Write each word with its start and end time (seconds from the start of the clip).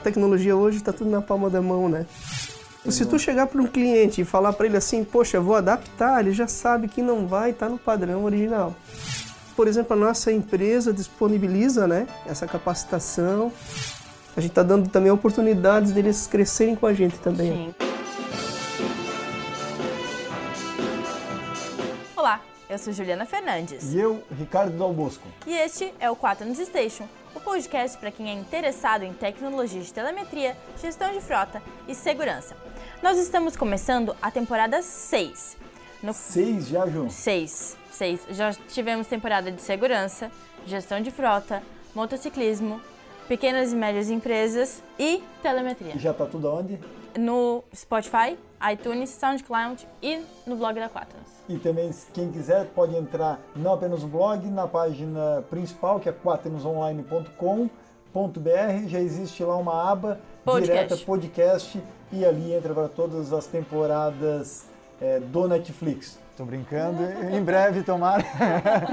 tecnologia 0.00 0.56
hoje 0.56 0.78
está 0.78 0.92
tudo 0.92 1.10
na 1.10 1.22
palma 1.22 1.48
da 1.48 1.62
mão, 1.62 1.88
né? 1.88 2.06
Se 2.88 3.04
tu 3.04 3.18
chegar 3.18 3.46
para 3.46 3.60
um 3.60 3.66
cliente 3.66 4.22
e 4.22 4.24
falar 4.24 4.54
para 4.54 4.66
ele 4.66 4.76
assim, 4.76 5.04
poxa, 5.04 5.38
vou 5.38 5.54
adaptar, 5.54 6.20
ele 6.20 6.32
já 6.32 6.48
sabe 6.48 6.88
que 6.88 7.02
não 7.02 7.26
vai 7.26 7.50
estar 7.50 7.66
tá 7.66 7.72
no 7.72 7.78
padrão 7.78 8.24
original. 8.24 8.74
Por 9.54 9.68
exemplo, 9.68 9.92
a 9.92 9.96
nossa 9.96 10.32
empresa 10.32 10.90
disponibiliza 10.90 11.86
né, 11.86 12.06
essa 12.26 12.46
capacitação. 12.46 13.52
A 14.34 14.40
gente 14.40 14.52
está 14.52 14.62
dando 14.62 14.88
também 14.88 15.12
oportunidades 15.12 15.92
deles 15.92 16.26
crescerem 16.26 16.74
com 16.74 16.86
a 16.86 16.94
gente 16.94 17.18
também. 17.18 17.52
Sim. 17.52 17.74
Olá, 22.16 22.40
eu 22.68 22.78
sou 22.78 22.92
Juliana 22.92 23.26
Fernandes. 23.26 23.92
E 23.92 23.98
eu, 23.98 24.22
Ricardo 24.38 24.78
Dal 24.78 24.92
Bosco. 24.94 25.26
E 25.46 25.52
este 25.52 25.92
é 26.00 26.10
o 26.10 26.16
4 26.16 26.46
News 26.46 26.58
Station, 26.60 27.04
o 27.34 27.40
podcast 27.40 27.96
para 27.98 28.10
quem 28.10 28.30
é 28.30 28.32
interessado 28.32 29.02
em 29.02 29.12
tecnologia 29.12 29.80
de 29.80 29.92
telemetria, 29.92 30.56
gestão 30.80 31.12
de 31.12 31.20
frota 31.20 31.62
e 31.86 31.94
segurança. 31.94 32.56
Nós 33.02 33.18
estamos 33.18 33.56
começando 33.56 34.16
a 34.20 34.30
temporada 34.30 34.82
6. 34.82 35.56
No... 36.02 36.12
6 36.12 36.68
já, 36.68 36.86
João? 36.86 37.10
6. 37.10 37.76
6. 37.90 38.20
Já 38.30 38.52
tivemos 38.52 39.06
temporada 39.06 39.50
de 39.50 39.60
segurança, 39.60 40.30
gestão 40.66 41.00
de 41.00 41.10
frota, 41.10 41.62
motociclismo, 41.94 42.80
pequenas 43.28 43.72
e 43.72 43.76
médias 43.76 44.10
empresas 44.10 44.82
e 44.98 45.22
telemetria. 45.42 45.94
E 45.94 45.98
já 45.98 46.10
está 46.10 46.26
tudo 46.26 46.52
onde? 46.52 46.80
No 47.18 47.62
Spotify, 47.74 48.36
iTunes, 48.72 49.10
SoundCloud 49.10 49.86
e 50.02 50.20
no 50.46 50.56
blog 50.56 50.78
da 50.78 50.88
Quaternos. 50.88 51.30
E 51.48 51.58
também, 51.58 51.90
quem 52.12 52.30
quiser, 52.30 52.66
pode 52.66 52.94
entrar 52.96 53.40
não 53.56 53.72
apenas 53.72 54.02
no 54.02 54.08
blog, 54.08 54.46
na 54.48 54.66
página 54.66 55.42
principal, 55.48 55.98
que 55.98 56.08
é 56.08 56.12
quaternosonline.com.br. 56.12 58.88
Já 58.88 59.00
existe 59.00 59.42
lá 59.42 59.56
uma 59.56 59.90
aba 59.90 60.20
podcast. 60.44 60.72
direta 60.72 60.96
podcast 60.96 61.82
e 62.12 62.24
ali 62.24 62.52
entra 62.52 62.74
para 62.74 62.88
todas 62.88 63.32
as 63.32 63.46
temporadas 63.46 64.66
é, 65.00 65.20
do 65.20 65.48
Netflix. 65.48 66.18
Estou 66.40 66.46
brincando, 66.46 67.02
em 67.36 67.44
breve 67.44 67.82
tomara 67.82 68.24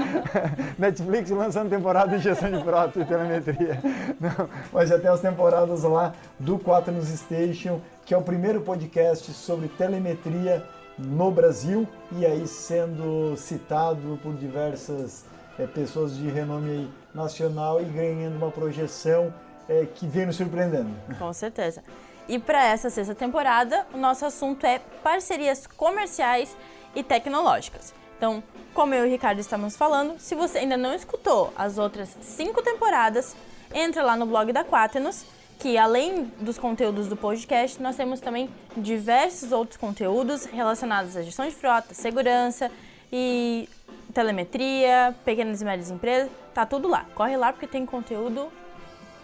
Netflix 0.78 1.30
lançando 1.30 1.70
temporada 1.70 2.18
de 2.18 2.22
gestão 2.22 2.50
de 2.50 2.62
frota 2.62 3.00
e 3.00 3.06
telemetria. 3.06 3.80
Não, 4.20 4.50
mas 4.70 4.90
já 4.90 4.98
tem 4.98 5.08
as 5.08 5.22
temporadas 5.22 5.82
lá 5.82 6.12
do 6.38 6.58
4 6.58 6.92
News 6.92 7.08
Station, 7.08 7.80
que 8.04 8.12
é 8.12 8.18
o 8.18 8.20
primeiro 8.20 8.60
podcast 8.60 9.32
sobre 9.32 9.66
telemetria 9.68 10.62
no 10.98 11.30
Brasil 11.30 11.88
e 12.12 12.26
aí 12.26 12.46
sendo 12.46 13.34
citado 13.38 14.20
por 14.22 14.34
diversas 14.34 15.24
é, 15.58 15.66
pessoas 15.66 16.18
de 16.18 16.28
renome 16.28 16.90
nacional 17.14 17.80
e 17.80 17.86
ganhando 17.86 18.36
uma 18.36 18.50
projeção 18.50 19.32
é, 19.66 19.86
que 19.86 20.06
vem 20.06 20.26
nos 20.26 20.36
surpreendendo. 20.36 20.90
Com 21.18 21.32
certeza. 21.32 21.82
E 22.28 22.38
para 22.38 22.62
essa 22.62 22.90
sexta 22.90 23.14
temporada, 23.14 23.86
o 23.94 23.96
nosso 23.96 24.26
assunto 24.26 24.66
é 24.66 24.82
parcerias 25.02 25.66
comerciais 25.66 26.54
e 26.94 27.02
tecnológicas. 27.02 27.94
Então, 28.16 28.42
como 28.74 28.94
eu 28.94 29.04
e 29.04 29.08
o 29.08 29.10
Ricardo 29.10 29.38
estamos 29.38 29.76
falando, 29.76 30.18
se 30.18 30.34
você 30.34 30.58
ainda 30.58 30.76
não 30.76 30.94
escutou 30.94 31.52
as 31.56 31.78
outras 31.78 32.16
cinco 32.20 32.62
temporadas, 32.62 33.36
entra 33.72 34.02
lá 34.02 34.16
no 34.16 34.26
blog 34.26 34.52
da 34.52 34.64
Quaternos, 34.64 35.24
que 35.58 35.76
além 35.76 36.24
dos 36.40 36.58
conteúdos 36.58 37.08
do 37.08 37.16
podcast, 37.16 37.82
nós 37.82 37.96
temos 37.96 38.20
também 38.20 38.48
diversos 38.76 39.52
outros 39.52 39.76
conteúdos 39.76 40.44
relacionados 40.44 41.16
à 41.16 41.22
gestão 41.22 41.46
de 41.46 41.54
frota, 41.54 41.94
segurança 41.94 42.70
e 43.12 43.68
telemetria, 44.14 45.14
pequenas 45.24 45.60
e 45.60 45.64
médias 45.64 45.90
empresas, 45.90 46.30
tá 46.54 46.64
tudo 46.64 46.88
lá. 46.88 47.06
Corre 47.14 47.36
lá 47.36 47.52
porque 47.52 47.66
tem 47.66 47.84
conteúdo 47.84 48.48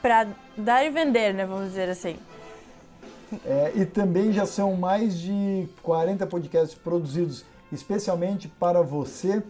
para 0.03 0.27
dar 0.57 0.85
e 0.85 0.91
vender, 0.91 1.33
né, 1.33 1.47
vamos 1.47 1.69
dizer 1.69 1.89
assim. 1.89 2.17
É, 3.45 3.73
e 3.75 3.87
também 3.87 4.33
já 4.33 4.47
são 4.47 4.75
mais 4.75 5.19
de 5.19 5.69
40 5.83 6.27
podcasts 6.27 6.79
produzidos 6.79 7.45
especialmente 7.75 8.49
para 8.49 8.83
você, 8.83 9.43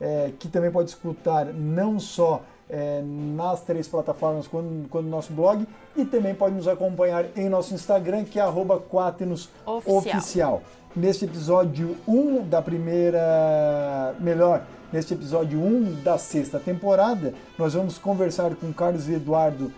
é, 0.00 0.32
que 0.38 0.48
também 0.48 0.70
pode 0.70 0.90
escutar 0.90 1.46
não 1.46 1.98
só 2.00 2.42
é, 2.68 3.02
nas 3.04 3.60
três 3.60 3.86
plataformas 3.86 4.48
quando, 4.48 4.88
quando 4.88 5.06
nosso 5.06 5.32
blog 5.32 5.66
e 5.94 6.04
também 6.04 6.34
pode 6.34 6.54
nos 6.54 6.66
acompanhar 6.66 7.26
em 7.36 7.48
nosso 7.48 7.74
Instagram, 7.74 8.24
que 8.24 8.40
é 8.40 8.44
@quaternos_oficial. 8.44 9.96
Oficial. 9.96 10.62
Neste 10.96 11.24
episódio 11.24 11.96
1 12.06 12.48
da 12.48 12.60
primeira. 12.62 14.14
Melhor, 14.20 14.64
neste 14.92 15.14
episódio 15.14 15.58
1 15.58 16.02
da 16.02 16.18
sexta 16.18 16.58
temporada, 16.58 17.34
nós 17.58 17.74
vamos 17.74 17.98
conversar 17.98 18.54
com 18.56 18.72
Carlos 18.72 19.08
Eduardo 19.08 19.72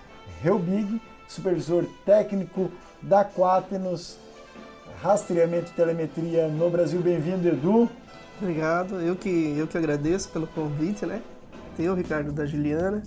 Helbig, 0.44 1.00
supervisor 1.28 1.84
técnico 2.04 2.70
da 3.02 3.24
Quaternos 3.24 4.18
Rastreamento 5.02 5.70
e 5.70 5.74
Telemetria 5.74 6.48
no 6.48 6.70
Brasil. 6.70 7.00
Bem-vindo, 7.00 7.46
Edu. 7.46 7.88
Obrigado, 8.40 9.00
eu 9.00 9.14
que, 9.14 9.54
eu 9.56 9.66
que 9.66 9.78
agradeço 9.78 10.28
pelo 10.28 10.46
convite, 10.48 11.06
né? 11.06 11.22
Teu, 11.76 11.94
Ricardo, 11.94 12.32
da 12.32 12.44
Juliana. 12.44 13.02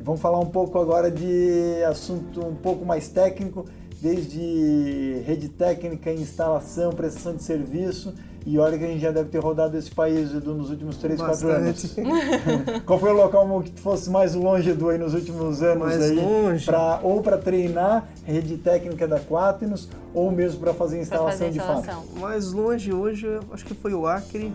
Vamos 0.00 0.20
falar 0.20 0.38
um 0.38 0.46
pouco 0.46 0.78
agora 0.78 1.10
de 1.10 1.82
assunto 1.84 2.46
um 2.46 2.54
pouco 2.54 2.84
mais 2.84 3.08
técnico, 3.08 3.66
desde 4.00 5.22
rede 5.26 5.48
técnica, 5.48 6.12
instalação, 6.12 6.92
prestação 6.92 7.34
de 7.34 7.42
serviço 7.42 8.14
e 8.46 8.60
olha 8.60 8.78
que 8.78 8.84
a 8.84 8.86
gente 8.86 9.00
já 9.00 9.10
deve 9.10 9.28
ter 9.28 9.40
rodado 9.40 9.76
esse 9.76 9.90
país, 9.90 10.32
Edu, 10.32 10.54
nos 10.54 10.70
últimos 10.70 10.96
3, 10.98 11.20
4 11.20 11.50
anos. 11.50 11.96
Qual 12.86 12.96
foi 12.96 13.10
o 13.10 13.16
local 13.16 13.60
que 13.60 13.80
fosse 13.80 14.08
mais 14.08 14.34
longe, 14.34 14.70
Edu, 14.70 14.88
aí 14.88 14.98
nos 14.98 15.14
últimos 15.14 15.64
anos? 15.64 15.82
Mais 15.82 16.00
aí, 16.00 16.14
longe? 16.14 16.64
Pra, 16.64 17.00
ou 17.02 17.20
para 17.20 17.38
treinar 17.38 18.06
rede 18.24 18.56
técnica 18.56 19.08
da 19.08 19.18
Quaternos, 19.18 19.88
ou 20.14 20.30
mesmo 20.30 20.60
para 20.60 20.72
fazer 20.72 21.00
instalação 21.00 21.32
fazer 21.32 21.50
de 21.50 21.58
instalação. 21.58 22.02
fato? 22.02 22.20
Mais 22.20 22.52
longe 22.52 22.94
hoje, 22.94 23.26
acho 23.50 23.64
que 23.64 23.74
foi 23.74 23.92
o 23.92 24.06
Acre, 24.06 24.52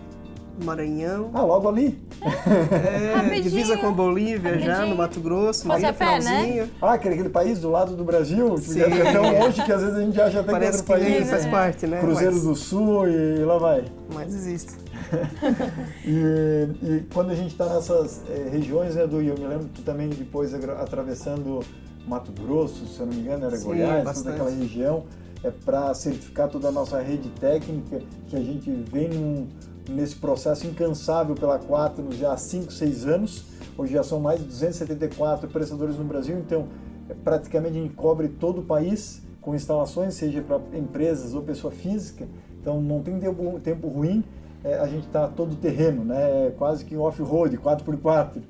Maranhão. 0.64 1.30
Ah, 1.34 1.42
logo 1.42 1.68
ali? 1.68 2.00
É, 2.22 3.40
divisa 3.40 3.78
com 3.78 3.88
a 3.88 3.92
Bolívia 3.92 4.52
Rapidinho. 4.52 4.76
já, 4.76 4.86
no 4.86 4.96
Mato 4.96 5.20
Grosso, 5.20 5.66
Fosse 5.66 5.86
a 5.86 5.94
pé, 5.94 6.20
né? 6.20 6.70
Ah, 6.82 6.94
aquele, 6.94 7.16
aquele 7.16 7.30
país 7.30 7.60
do 7.60 7.70
lado 7.70 7.96
do 7.96 8.04
Brasil, 8.04 8.58
Sim. 8.58 8.82
é 8.82 9.12
tão 9.12 9.40
longe 9.40 9.64
que 9.64 9.72
às 9.72 9.82
vezes 9.82 9.98
a 9.98 10.02
gente 10.02 10.22
acha 10.22 10.40
até 10.40 10.52
Parece 10.52 10.84
que 10.84 10.92
outro 10.92 11.06
país. 11.06 11.30
faz 11.30 11.46
parte, 11.46 11.88
né? 11.88 12.00
Cruzeiro 12.00 12.34
Mas... 12.34 12.44
do 12.44 12.56
Sul 12.56 13.08
e 13.08 13.44
lá 13.44 13.58
vai. 13.58 13.86
Mas 14.14 14.34
existe. 14.34 14.74
e, 16.06 16.68
e, 16.84 17.06
quando 17.14 17.32
a 17.32 17.36
gente 17.36 17.52
está 17.52 17.66
nessas 17.74 18.22
é, 18.30 18.50
regiões, 18.50 18.96
né, 18.96 19.08
do 19.08 19.22
eu 19.22 19.38
me 19.38 19.48
lembro 19.48 19.66
que 19.66 19.76
tu 19.76 19.82
também 19.82 20.10
depois 20.10 20.54
atravessando 20.54 21.62
Mato 22.08 22.32
Grosso, 22.32 22.86
se 22.88 23.00
eu 23.00 23.06
não 23.06 23.14
me 23.14 23.22
engano, 23.22 23.46
era 23.46 23.58
Sim, 23.58 23.66
Goiás, 23.66 24.04
bastante. 24.04 24.24
toda 24.24 24.36
aquela 24.36 24.62
região, 24.62 25.04
é 25.44 25.50
para 25.50 25.94
certificar 25.94 26.50
toda 26.50 26.68
a 26.68 26.72
nossa 26.72 27.00
rede 27.02 27.30
técnica, 27.40 28.02
que 28.28 28.36
a 28.36 28.40
gente 28.40 28.72
vem 28.92 29.10
num 29.10 29.48
nesse 29.90 30.16
processo 30.16 30.68
incansável 30.68 31.36
pela 31.36 31.60
Quaternos 31.60 32.18
já 32.18 32.34
há 32.34 32.38
5, 32.38 32.72
6 32.72 33.08
anos. 33.08 33.46
Hoje 33.78 33.94
já 33.94 34.04
são 34.04 34.20
mais 34.20 34.40
de 34.40 34.46
274 34.46 35.50
prestadores 35.50 35.98
no 35.98 36.04
Brasil, 36.04 36.38
então 36.38 36.68
é, 37.10 37.14
praticamente 37.14 37.78
a 37.78 37.82
gente 37.82 37.94
cobre 37.94 38.28
todo 38.28 38.62
o 38.62 38.64
país 38.64 39.22
com 39.42 39.56
instalações, 39.56 40.14
seja 40.14 40.42
para 40.42 40.60
empresas 40.78 41.34
ou 41.34 41.42
pessoa 41.42 41.72
física. 41.72 42.28
Então 42.60 42.80
não 42.80 43.02
tem 43.02 43.20
tempo, 43.20 43.60
tempo 43.60 43.88
ruim, 43.88 44.24
é, 44.64 44.76
a 44.76 44.88
gente 44.88 45.08
está 45.08 45.28
todo 45.28 45.56
terreno, 45.56 46.04
né? 46.04 46.48
É 46.48 46.52
quase 46.52 46.86
que 46.86 46.96
off-road, 46.96 47.58
4x4. 47.58 48.42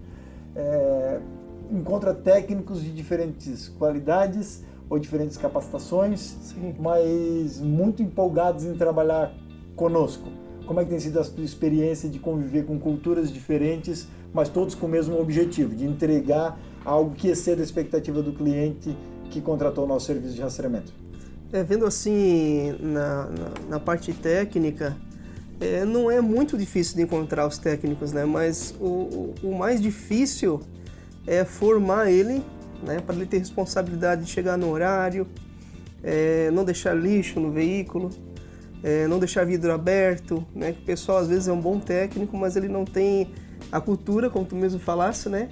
É, 0.56 1.20
encontra 1.72 2.14
técnicos 2.14 2.84
de 2.84 2.92
diferentes 2.92 3.70
qualidades 3.70 4.64
ou 4.90 5.00
diferentes 5.00 5.38
capacitações, 5.38 6.20
Sim. 6.42 6.76
mas 6.78 7.62
muito 7.62 8.04
empolgados 8.04 8.66
em 8.66 8.74
trabalhar 8.74 9.34
conosco. 9.74 10.28
Como 10.66 10.80
é 10.80 10.84
que 10.84 10.90
tem 10.90 11.00
sido 11.00 11.20
a 11.20 11.24
sua 11.24 11.44
experiência 11.44 12.10
de 12.10 12.20
conviver 12.20 12.66
com 12.66 12.80
culturas 12.80 13.32
diferentes, 13.32 14.08
mas 14.34 14.50
todos 14.50 14.76
com 14.76 14.86
o 14.86 14.90
mesmo 14.90 15.20
objetivo, 15.20 15.76
de 15.76 15.86
entregar 15.86 16.58
algo 16.86 17.14
que 17.16 17.28
exceda 17.28 17.62
a 17.62 17.64
expectativa 17.64 18.22
do 18.22 18.34
cliente 18.34 18.96
que 19.30 19.42
contratou 19.42 19.86
o 19.86 19.88
nosso 19.88 20.08
serviço 20.08 20.36
de 20.36 20.42
rastreamento? 20.42 20.94
É, 21.52 21.64
vendo 21.64 21.86
assim 21.86 22.76
na, 22.80 23.26
na, 23.26 23.52
na 23.70 23.80
parte 23.80 24.14
técnica, 24.14 24.96
é, 25.60 25.86
não 25.86 26.10
é 26.10 26.20
muito 26.22 26.58
difícil 26.58 26.96
de 26.96 27.04
encontrar 27.04 27.46
os 27.46 27.58
técnicos, 27.58 28.12
né? 28.12 28.26
Mas 28.26 28.74
o, 28.80 29.34
o, 29.44 29.56
mais 29.56 29.82
difícil 29.82 30.62
é 31.28 31.46
formar 31.46 32.10
ele, 32.10 32.44
né? 32.84 33.00
Para 33.00 33.16
ele 33.16 33.26
ter 33.26 33.38
responsabilidade 33.38 34.24
de 34.24 34.32
chegar 34.32 34.58
no 34.58 34.72
horário, 34.72 35.28
é, 36.04 36.50
não 36.52 36.66
deixar 36.66 36.94
lixo 36.94 37.40
no 37.40 37.52
veículo, 37.52 38.10
é, 38.84 39.08
não 39.08 39.20
deixar 39.20 39.46
vidro 39.46 39.72
aberto, 39.72 40.46
né? 40.56 40.72
O 40.72 40.86
pessoal 40.86 41.20
às 41.20 41.28
vezes 41.28 41.48
é 41.48 41.52
um 41.52 41.60
bom 41.60 41.80
técnico, 41.80 42.36
mas 42.36 42.56
ele 42.56 42.68
não 42.68 42.84
tem 42.86 43.30
a 43.72 43.80
cultura, 43.80 44.30
como 44.30 44.46
tu 44.46 44.56
mesmo 44.56 44.80
falasse, 44.80 45.30
né? 45.30 45.50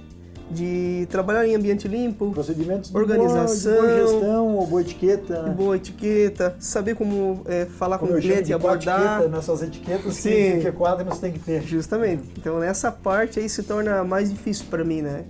De 0.50 1.06
trabalhar 1.08 1.46
em 1.46 1.54
ambiente 1.54 1.86
limpo, 1.86 2.28
procedimentos 2.32 2.92
organização, 2.92 3.72
boa, 3.72 3.86
boa 3.86 3.96
gestão, 3.96 4.56
ou 4.56 4.66
boa 4.66 4.80
etiqueta, 4.80 5.42
né? 5.42 5.50
boa 5.50 5.76
etiqueta, 5.76 6.56
saber 6.58 6.96
como 6.96 7.42
é, 7.46 7.66
falar 7.66 7.98
como 7.98 8.10
com 8.10 8.18
o 8.18 8.20
cliente, 8.20 8.52
abordar, 8.52 9.20
etiqueta, 9.20 9.28
nessas 9.28 9.62
etiquetas 9.62 10.14
Sim. 10.16 10.30
que, 10.30 10.58
que 10.62 10.72
quadros 10.72 11.18
tem 11.18 11.32
que 11.32 11.38
ter. 11.38 11.62
Justamente. 11.62 12.24
Então 12.36 12.58
nessa 12.58 12.90
parte 12.90 13.38
aí 13.38 13.48
se 13.48 13.62
torna 13.62 14.02
mais 14.02 14.28
difícil 14.28 14.66
para 14.68 14.82
mim, 14.82 15.02
né? 15.02 15.24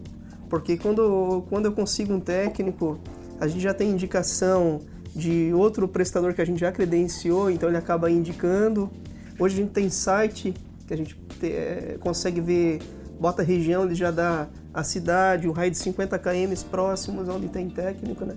Porque 0.49 0.79
quando 0.79 1.45
quando 1.51 1.67
eu 1.67 1.73
consigo 1.73 2.15
um 2.15 2.21
técnico 2.21 2.99
a 3.39 3.47
gente 3.47 3.61
já 3.61 3.75
tem 3.75 3.91
indicação 3.91 4.81
de 5.15 5.53
outro 5.55 5.89
prestador 5.89 6.35
que 6.35 6.41
a 6.41 6.45
gente 6.45 6.61
já 6.61 6.71
credenciou, 6.71 7.51
então 7.51 7.69
ele 7.69 7.79
acaba 7.79 8.11
indicando. 8.11 8.91
Hoje 9.39 9.55
a 9.55 9.59
gente 9.63 9.73
tem 9.73 9.91
site 9.91 10.55
que 10.87 10.95
a 10.95 10.97
gente 10.97 11.17
te, 11.39 11.47
é, 11.47 11.97
consegue 12.01 12.41
ver, 12.41 12.81
bota 13.19 13.43
a 13.43 13.45
região, 13.45 13.85
ele 13.85 13.95
já 13.95 14.11
dá 14.11 14.49
a 14.73 14.83
cidade, 14.83 15.49
o 15.49 15.53
raio 15.53 15.71
de 15.71 15.79
50 15.79 16.19
km 16.19 16.53
próximos 16.71 17.29
onde 17.29 17.49
tem 17.49 17.69
técnico, 17.69 18.25
né? 18.25 18.37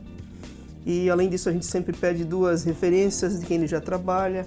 E 0.85 1.09
além 1.09 1.29
disso 1.29 1.47
a 1.47 1.51
gente 1.51 1.65
sempre 1.65 1.95
pede 1.95 2.25
duas 2.25 2.63
referências 2.63 3.39
de 3.39 3.45
quem 3.45 3.57
ele 3.57 3.67
já 3.67 3.79
trabalha. 3.79 4.45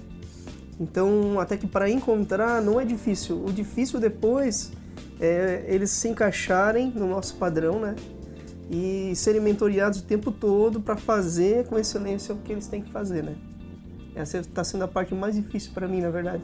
Então, 0.79 1.39
até 1.39 1.57
que 1.57 1.65
para 1.65 1.89
encontrar 1.89 2.61
não 2.61 2.79
é 2.79 2.85
difícil. 2.85 3.43
O 3.43 3.51
difícil 3.51 3.99
depois 3.99 4.71
é 5.19 5.65
eles 5.67 5.89
se 5.89 6.07
encaixarem 6.07 6.91
no 6.95 7.07
nosso 7.07 7.35
padrão, 7.35 7.79
né? 7.79 7.95
E 8.69 9.13
serem 9.15 9.39
mentoriados 9.39 9.99
o 9.99 10.03
tempo 10.03 10.31
todo 10.31 10.81
para 10.81 10.97
fazer 10.97 11.65
com 11.67 11.77
excelência 11.79 12.35
o 12.35 12.37
que 12.39 12.51
eles 12.51 12.67
têm 12.67 12.81
que 12.81 12.91
fazer, 12.91 13.23
né? 13.23 13.35
Essa 14.13 14.39
está 14.39 14.63
sendo 14.63 14.83
a 14.83 14.87
parte 14.87 15.13
mais 15.13 15.35
difícil 15.35 15.71
para 15.73 15.87
mim, 15.87 16.01
na 16.01 16.09
verdade. 16.09 16.43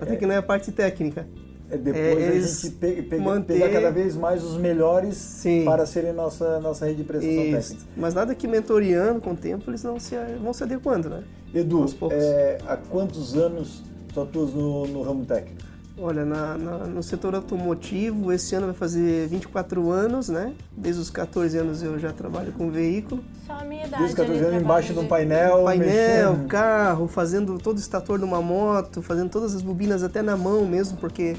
Até 0.00 0.14
é. 0.14 0.16
que 0.16 0.26
não 0.26 0.34
é 0.34 0.38
a 0.38 0.42
parte 0.42 0.72
técnica. 0.72 1.26
É 1.70 1.78
depois 1.78 2.18
é, 2.18 2.28
a 2.28 2.40
gente 2.40 2.70
pega, 2.76 3.02
pega, 3.02 3.22
manter... 3.22 3.54
pegar 3.54 3.70
cada 3.70 3.90
vez 3.90 4.16
mais 4.16 4.44
os 4.44 4.56
melhores 4.58 5.16
Sim. 5.16 5.64
para 5.64 5.86
serem 5.86 6.12
nossa, 6.12 6.60
nossa 6.60 6.84
rede 6.84 6.98
de 6.98 7.04
prestação 7.04 7.44
Isso. 7.44 7.70
técnica. 7.70 7.90
Mas 7.96 8.14
nada 8.14 8.34
que 8.34 8.46
mentoriando 8.46 9.20
com 9.20 9.32
o 9.32 9.36
tempo 9.36 9.70
eles 9.70 9.82
não 9.82 9.98
se, 9.98 10.14
vão 10.42 10.52
se 10.52 10.62
adequando, 10.62 11.08
né? 11.08 11.24
Edu, 11.54 11.86
é, 12.10 12.58
há 12.66 12.76
quantos 12.76 13.34
anos 13.34 13.82
tu 14.12 14.20
atuas 14.20 14.52
no, 14.52 14.86
no 14.86 15.02
ramo 15.02 15.24
técnico? 15.24 15.73
Olha, 15.96 16.24
na, 16.24 16.58
na, 16.58 16.78
no 16.86 17.02
setor 17.04 17.36
automotivo, 17.36 18.32
esse 18.32 18.54
ano 18.56 18.66
vai 18.66 18.74
fazer 18.74 19.28
24 19.28 19.90
anos, 19.92 20.28
né? 20.28 20.52
Desde 20.76 21.00
os 21.00 21.08
14 21.08 21.56
anos 21.56 21.82
eu 21.84 21.98
já 22.00 22.12
trabalho 22.12 22.52
com 22.52 22.68
veículo. 22.68 23.22
Só 23.46 23.52
a 23.52 23.64
minha 23.64 23.86
idade. 23.86 24.02
Desde 24.02 24.20
os 24.20 24.26
14 24.26 24.44
anos 24.44 24.62
embaixo 24.62 24.92
de 24.92 24.98
um 24.98 25.06
painel. 25.06 25.64
Painel, 25.64 26.32
mexendo. 26.32 26.48
carro, 26.48 27.06
fazendo 27.06 27.58
todo 27.58 27.76
o 27.76 27.80
estator 27.80 28.18
de 28.18 28.24
uma 28.24 28.42
moto, 28.42 29.02
fazendo 29.02 29.30
todas 29.30 29.54
as 29.54 29.62
bobinas 29.62 30.02
até 30.02 30.20
na 30.20 30.36
mão 30.36 30.66
mesmo, 30.66 30.98
porque 30.98 31.36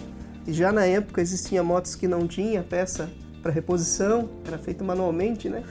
já 0.48 0.72
na 0.72 0.86
época 0.86 1.22
existiam 1.22 1.66
motos 1.66 1.94
que 1.94 2.08
não 2.08 2.26
tinha 2.26 2.64
peça 2.64 3.10
para 3.42 3.52
reposição, 3.52 4.30
era 4.48 4.58
feito 4.58 4.84
manualmente, 4.86 5.50
né? 5.50 5.64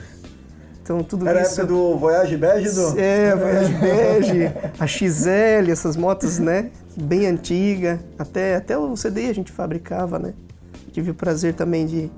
Então 0.84 1.02
tudo 1.02 1.26
Era 1.26 1.40
isso... 1.40 1.62
a 1.62 1.64
época 1.64 1.66
do 1.66 1.96
Voyage 1.96 2.36
Bege? 2.36 2.70
Do... 2.70 3.00
É, 3.00 3.34
Voyage 3.34 3.72
Bege, 3.72 4.52
a 4.78 4.86
XL, 4.86 5.70
essas 5.72 5.96
motos, 5.96 6.38
né? 6.38 6.70
Bem 6.94 7.26
antiga. 7.26 7.98
Até, 8.18 8.56
até 8.56 8.76
o 8.76 8.94
CD 8.94 9.30
a 9.30 9.32
gente 9.32 9.50
fabricava, 9.50 10.18
né? 10.18 10.34
Tive 10.92 11.12
o 11.12 11.14
prazer 11.14 11.54
também 11.54 11.86
de, 11.86 12.10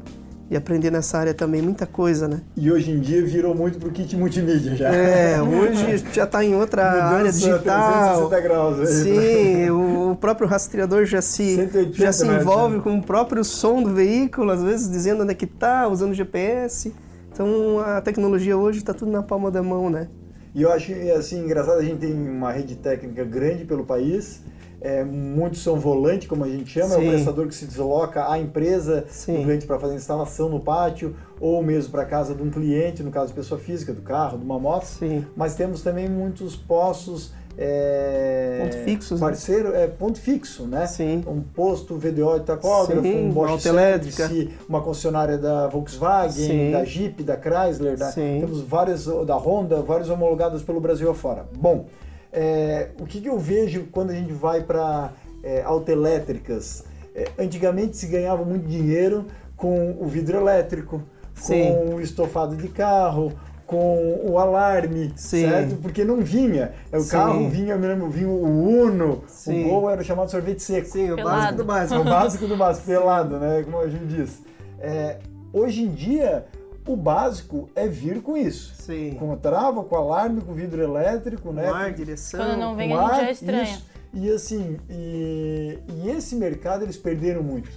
de 0.51 0.57
aprender 0.57 0.91
nessa 0.91 1.17
área 1.17 1.33
também 1.33 1.63
muita 1.63 1.87
coisa, 1.87 2.27
né? 2.27 2.41
E 2.57 2.69
hoje 2.69 2.91
em 2.91 2.99
dia 2.99 3.25
virou 3.25 3.55
muito 3.55 3.79
pro 3.79 3.89
kit 3.93 4.17
multimídia 4.17 4.75
já. 4.75 4.93
É, 4.93 5.41
hoje 5.41 6.05
já 6.12 6.25
está 6.25 6.45
em 6.45 6.57
outra 6.57 6.91
Mudança 6.91 7.15
área 7.15 7.33
digital. 7.33 8.29
360 8.29 8.41
graus 8.41 8.81
aí. 8.81 8.87
Sim, 8.87 9.71
o 9.71 10.17
próprio 10.17 10.49
rastreador 10.49 11.05
já 11.05 11.23
se, 11.23 11.71
já 11.93 12.11
se 12.11 12.27
envolve 12.27 12.79
né? 12.79 12.83
com 12.83 12.99
o 12.99 13.03
próprio 13.03 13.45
som 13.45 13.81
do 13.81 13.95
veículo, 13.95 14.51
às 14.51 14.61
vezes 14.61 14.91
dizendo 14.91 15.23
onde 15.23 15.31
é 15.31 15.35
que 15.37 15.45
está, 15.45 15.87
usando 15.87 16.12
GPS. 16.12 16.93
Então 17.37 17.81
a 17.81 18.00
tecnologia 18.00 18.56
hoje 18.56 18.79
está 18.79 18.94
tudo 18.94 19.11
na 19.11 19.23
palma 19.23 19.50
da 19.50 19.62
mão, 19.62 19.91
né? 19.91 20.09
E 20.55 20.62
eu 20.62 20.73
acho 20.73 20.91
assim 21.19 21.44
engraçado, 21.44 21.79
a 21.79 21.83
gente 21.83 21.99
tem 21.99 22.15
uma 22.15 22.50
rede 22.50 22.77
técnica 22.77 23.23
grande 23.25 23.67
pelo 23.67 23.85
país. 23.85 24.41
É, 24.81 25.05
muitos 25.05 25.62
são 25.62 25.79
volante, 25.79 26.27
como 26.27 26.44
a 26.44 26.49
gente 26.49 26.71
chama, 26.71 26.94
Sim. 26.94 27.05
é 27.05 27.09
o 27.09 27.11
prestador 27.11 27.47
que 27.47 27.55
se 27.55 27.67
desloca 27.67 28.31
à 28.31 28.38
empresa 28.38 29.05
Sim. 29.09 29.37
do 29.37 29.43
cliente 29.43 29.67
para 29.67 29.79
fazer 29.79 29.94
instalação 29.94 30.49
no 30.49 30.61
pátio, 30.61 31.15
ou 31.38 31.62
mesmo 31.62 31.91
para 31.93 32.03
a 32.03 32.06
casa 32.06 32.35
de 32.35 32.43
um 32.43 32.50
cliente, 32.50 33.03
no 33.03 33.11
caso 33.11 33.29
de 33.29 33.35
pessoa 33.35 33.61
física, 33.61 33.93
do 33.93 34.00
carro, 34.00 34.38
de 34.38 34.44
uma 34.44 34.59
moto. 34.59 34.85
Sim. 34.85 35.27
Mas 35.37 35.55
temos 35.55 35.83
também 35.83 36.09
muitos 36.09 36.56
postos 36.56 37.33
é, 37.58 38.58
ponto 38.62 38.85
fixo, 38.85 39.14
né? 39.14 39.20
parceiro 39.20 39.70
né? 39.70 39.85
é 39.85 39.87
ponto 39.87 40.20
fixo, 40.20 40.64
né? 40.64 40.87
Sim. 40.87 41.25
Um 41.26 41.41
posto 41.41 41.97
VDO 41.97 42.38
de 42.38 42.44
tacógrafo, 42.44 43.03
Sim, 43.03 43.29
um 43.29 43.31
Bosch 43.31 43.62
Service, 43.62 44.50
uma 44.69 44.82
concessionária 44.82 45.38
da 45.38 45.67
Volkswagen, 45.69 46.47
Sim. 46.47 46.70
da 46.73 46.85
Jeep, 46.85 47.23
da 47.23 47.37
Chrysler, 47.37 47.97
da, 47.97 48.12
temos 48.12 48.61
várias 48.61 49.06
da 49.06 49.37
Honda, 49.37 49.81
várias 49.81 50.11
homologadas 50.11 50.62
pelo 50.62 50.81
Brasil 50.81 51.11
afora. 51.11 51.47
Bom, 51.58 51.87
é, 52.31 52.91
o 53.00 53.06
que, 53.06 53.20
que, 53.23 53.29
eu 53.29 53.38
vejo 53.38 53.87
quando 53.91 54.11
a 54.11 54.14
gente 54.14 54.32
vai 54.32 54.62
para 54.62 55.12
é, 55.43 55.62
autoelétricas? 55.62 56.85
É, 57.14 57.31
antigamente 57.38 57.97
se 57.97 58.06
ganhava 58.06 58.44
muito 58.44 58.69
dinheiro 58.69 59.25
com 59.56 59.97
o 59.99 60.06
vidro 60.06 60.37
elétrico, 60.37 61.02
com 61.47 61.94
o 61.94 62.00
estofado 62.02 62.55
de 62.55 62.69
carro, 62.69 63.32
com 63.67 64.21
o 64.25 64.39
alarme, 64.39 65.13
Sim. 65.17 65.49
certo? 65.49 65.77
Porque 65.77 66.05
não 66.05 66.21
vinha. 66.21 66.73
O 66.93 67.01
Sim. 67.01 67.11
carro 67.11 67.49
vinha, 67.49 67.75
eu 67.75 67.79
me 67.79 67.87
lembro, 67.87 68.09
vinha 68.09 68.29
o 68.29 68.85
Uno, 68.85 69.25
Sim. 69.27 69.65
o 69.65 69.69
Gol 69.69 69.91
era 69.91 70.05
chamado 70.05 70.31
sorvete 70.31 70.63
seco. 70.63 70.87
Sim, 70.87 71.13
o 71.13 71.17
pelado. 71.17 71.37
básico 71.37 71.57
do 71.57 71.65
básico. 71.65 72.01
o 72.01 72.05
básico 72.05 72.47
do 72.47 72.57
básico, 72.57 72.87
pelado, 72.87 73.39
né? 73.39 73.63
Como 73.65 73.81
a 73.81 73.89
gente 73.89 74.07
diz. 74.07 74.41
É, 74.79 75.19
hoje 75.53 75.83
em 75.83 75.89
dia, 75.89 76.47
o 76.87 76.97
básico 76.97 77.69
é 77.75 77.89
vir 77.89 78.23
com 78.23 78.37
isso. 78.37 78.73
Sim. 78.77 79.17
Com 79.19 79.37
trava, 79.37 79.83
com 79.83 79.97
alarme, 79.97 80.41
com 80.41 80.53
vidro 80.53 80.81
elétrico, 80.81 81.53
né? 81.53 81.69
ar, 81.69 81.93
direção. 81.93 82.41
Quando 82.41 82.59
não 82.59 82.77
vem, 82.77 82.93
a 82.93 83.09
gente 83.09 83.17
já 83.17 83.31
estranha. 83.33 83.62
Isso. 83.65 83.97
E 84.15 84.31
assim, 84.31 84.79
e, 84.89 85.79
e 85.89 86.11
esse 86.11 86.37
mercado 86.37 86.85
eles 86.85 86.97
perderam 86.97 87.43
muito, 87.43 87.69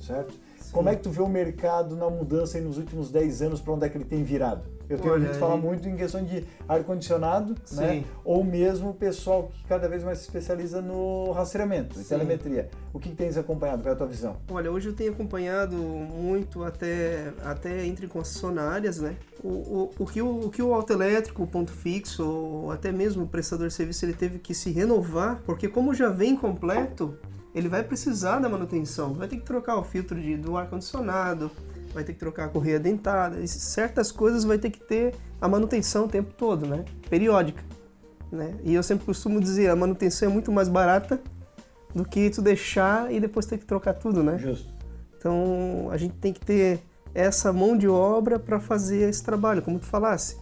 certo? 0.00 0.32
Sim. 0.60 0.70
Como 0.72 0.88
é 0.88 0.94
que 0.94 1.02
tu 1.02 1.10
vê 1.10 1.22
o 1.22 1.28
mercado 1.28 1.96
na 1.96 2.08
mudança 2.10 2.60
nos 2.60 2.76
últimos 2.76 3.10
10 3.10 3.42
anos, 3.42 3.60
para 3.60 3.72
onde 3.72 3.86
é 3.86 3.88
que 3.88 3.96
ele 3.96 4.04
tem 4.04 4.22
virado? 4.22 4.62
Eu 4.88 4.98
tenho 4.98 5.14
ouvido 5.14 5.34
falar 5.34 5.56
muito 5.56 5.88
em 5.88 5.96
questão 5.96 6.24
de 6.24 6.44
ar-condicionado, 6.66 7.54
né? 7.72 8.04
Ou 8.24 8.42
mesmo 8.42 8.90
o 8.90 8.94
pessoal 8.94 9.50
que 9.52 9.64
cada 9.64 9.88
vez 9.88 10.02
mais 10.02 10.18
se 10.18 10.24
especializa 10.24 10.80
no 10.80 11.30
rastreamento, 11.32 11.98
em 12.00 12.04
telemetria. 12.04 12.70
O 12.92 12.98
que, 12.98 13.10
que 13.10 13.14
tens 13.14 13.36
acompanhado? 13.36 13.82
Qual 13.82 13.90
é 13.90 13.94
a 13.94 13.98
tua 13.98 14.06
visão? 14.06 14.36
Olha, 14.50 14.70
hoje 14.72 14.88
eu 14.88 14.94
tenho 14.94 15.12
acompanhado 15.12 15.76
muito 15.76 16.64
até, 16.64 17.32
até 17.44 17.84
entre 17.84 18.06
concessionárias, 18.06 18.98
né? 18.98 19.16
O, 19.42 19.48
o, 19.48 19.90
o, 19.98 20.06
que 20.06 20.22
o, 20.22 20.46
o 20.46 20.50
que 20.50 20.62
o 20.62 20.72
autoelétrico, 20.72 21.42
o 21.42 21.46
ponto 21.46 21.70
fixo, 21.70 22.26
ou 22.26 22.72
até 22.72 22.90
mesmo 22.90 23.24
o 23.24 23.28
prestador 23.28 23.68
de 23.68 23.74
serviço, 23.74 24.04
ele 24.04 24.14
teve 24.14 24.38
que 24.38 24.54
se 24.54 24.70
renovar, 24.70 25.42
porque 25.44 25.68
como 25.68 25.94
já 25.94 26.08
vem 26.08 26.34
completo, 26.34 27.16
ele 27.54 27.68
vai 27.68 27.82
precisar 27.82 28.38
da 28.38 28.48
manutenção. 28.48 29.14
Vai 29.14 29.28
ter 29.28 29.36
que 29.36 29.44
trocar 29.44 29.76
o 29.76 29.84
filtro 29.84 30.20
de, 30.20 30.36
do 30.36 30.56
ar-condicionado, 30.56 31.50
vai 31.98 32.04
ter 32.04 32.12
que 32.12 32.18
trocar 32.20 32.44
a 32.44 32.48
correia 32.48 32.78
dentada, 32.78 33.44
certas 33.46 34.12
coisas 34.12 34.44
vai 34.44 34.56
ter 34.56 34.70
que 34.70 34.78
ter 34.78 35.14
a 35.40 35.48
manutenção 35.48 36.04
o 36.04 36.08
tempo 36.08 36.32
todo, 36.32 36.64
né? 36.64 36.84
Periódica. 37.10 37.62
Né? 38.30 38.54
E 38.62 38.72
eu 38.72 38.82
sempre 38.82 39.04
costumo 39.04 39.40
dizer, 39.40 39.68
a 39.68 39.74
manutenção 39.74 40.28
é 40.28 40.32
muito 40.32 40.52
mais 40.52 40.68
barata 40.68 41.20
do 41.92 42.04
que 42.04 42.30
tu 42.30 42.40
deixar 42.40 43.12
e 43.12 43.18
depois 43.18 43.46
ter 43.46 43.58
que 43.58 43.64
trocar 43.64 43.94
tudo, 43.94 44.22
né? 44.22 44.38
Justo. 44.38 44.72
Então 45.18 45.88
a 45.90 45.96
gente 45.96 46.14
tem 46.14 46.32
que 46.32 46.40
ter 46.40 46.80
essa 47.12 47.52
mão 47.52 47.76
de 47.76 47.88
obra 47.88 48.38
para 48.38 48.60
fazer 48.60 49.08
esse 49.08 49.24
trabalho, 49.24 49.60
como 49.60 49.80
tu 49.80 49.86
falasse. 49.86 50.36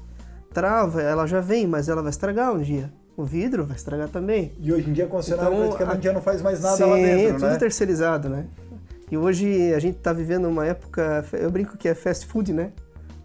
Trava, 0.53 1.01
ela 1.01 1.27
já 1.27 1.41
vem, 1.41 1.67
mas 1.67 1.89
ela 1.89 2.03
vai 2.03 2.11
estragar 2.11 2.53
um 2.53 2.61
dia. 2.61 2.93
O 3.17 3.25
vidro 3.25 3.65
vai 3.65 3.77
estragar 3.77 4.09
também. 4.09 4.53
E 4.61 4.71
hoje 4.71 4.91
em 4.91 4.93
dia 4.93 5.07
concessionária 5.07 5.55
então, 5.55 5.69
praticamente 5.69 6.07
a... 6.07 6.11
já 6.11 6.13
não 6.13 6.21
faz 6.21 6.43
mais 6.43 6.61
nada 6.61 6.77
sim, 6.77 6.85
lá 6.85 6.97
dentro, 6.97 7.35
tudo 7.35 7.51
né? 7.51 7.57
terceirizado, 7.57 8.29
né? 8.29 8.47
E 9.11 9.17
hoje 9.17 9.73
a 9.73 9.79
gente 9.79 9.99
está 9.99 10.13
vivendo 10.13 10.49
uma 10.49 10.67
época, 10.67 11.25
eu 11.33 11.51
brinco 11.51 11.77
que 11.77 11.89
é 11.89 11.95
fast 11.95 12.27
food, 12.27 12.53
né? 12.53 12.73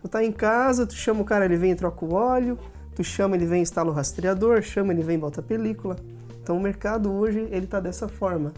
Tu 0.01 0.07
tá 0.07 0.23
em 0.23 0.31
casa, 0.31 0.85
tu 0.85 0.93
chama 0.93 1.21
o 1.21 1.25
cara, 1.25 1.45
ele 1.45 1.57
vem 1.57 1.71
e 1.71 1.75
troca 1.75 2.05
o 2.05 2.13
óleo, 2.13 2.57
tu 2.95 3.03
chama, 3.03 3.35
ele 3.35 3.45
vem 3.45 3.59
e 3.59 3.61
instala 3.63 3.89
o 3.89 3.93
rastreador, 3.93 4.61
chama, 4.61 4.93
ele 4.93 5.01
vem 5.01 5.15
e 5.15 5.19
bota 5.19 5.41
a 5.41 5.43
película. 5.43 5.95
Então 6.41 6.57
o 6.57 6.59
mercado 6.61 7.11
hoje, 7.11 7.47
ele 7.51 7.65
tá 7.65 7.79
dessa 7.79 8.07
forma. 8.07 8.51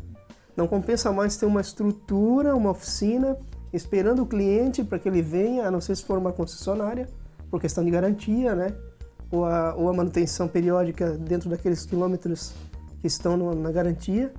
Não 0.55 0.67
compensa 0.67 1.11
mais 1.11 1.35
ter 1.37 1.45
uma 1.45 1.61
estrutura, 1.61 2.55
uma 2.55 2.71
oficina, 2.71 3.37
esperando 3.71 4.21
o 4.21 4.25
cliente 4.25 4.83
para 4.83 4.99
que 4.99 5.07
ele 5.07 5.21
venha, 5.21 5.67
a 5.67 5.71
não 5.71 5.81
ser 5.81 5.95
se 5.95 6.03
for 6.03 6.17
uma 6.17 6.31
concessionária, 6.31 7.07
por 7.49 7.59
questão 7.59 7.83
de 7.83 7.91
garantia, 7.91 8.53
né? 8.53 8.73
Ou 9.31 9.45
a, 9.45 9.73
ou 9.75 9.89
a 9.89 9.93
manutenção 9.93 10.47
periódica 10.47 11.11
dentro 11.11 11.49
daqueles 11.49 11.85
quilômetros 11.85 12.53
que 13.01 13.07
estão 13.07 13.35
no, 13.35 13.55
na 13.55 13.71
garantia. 13.71 14.31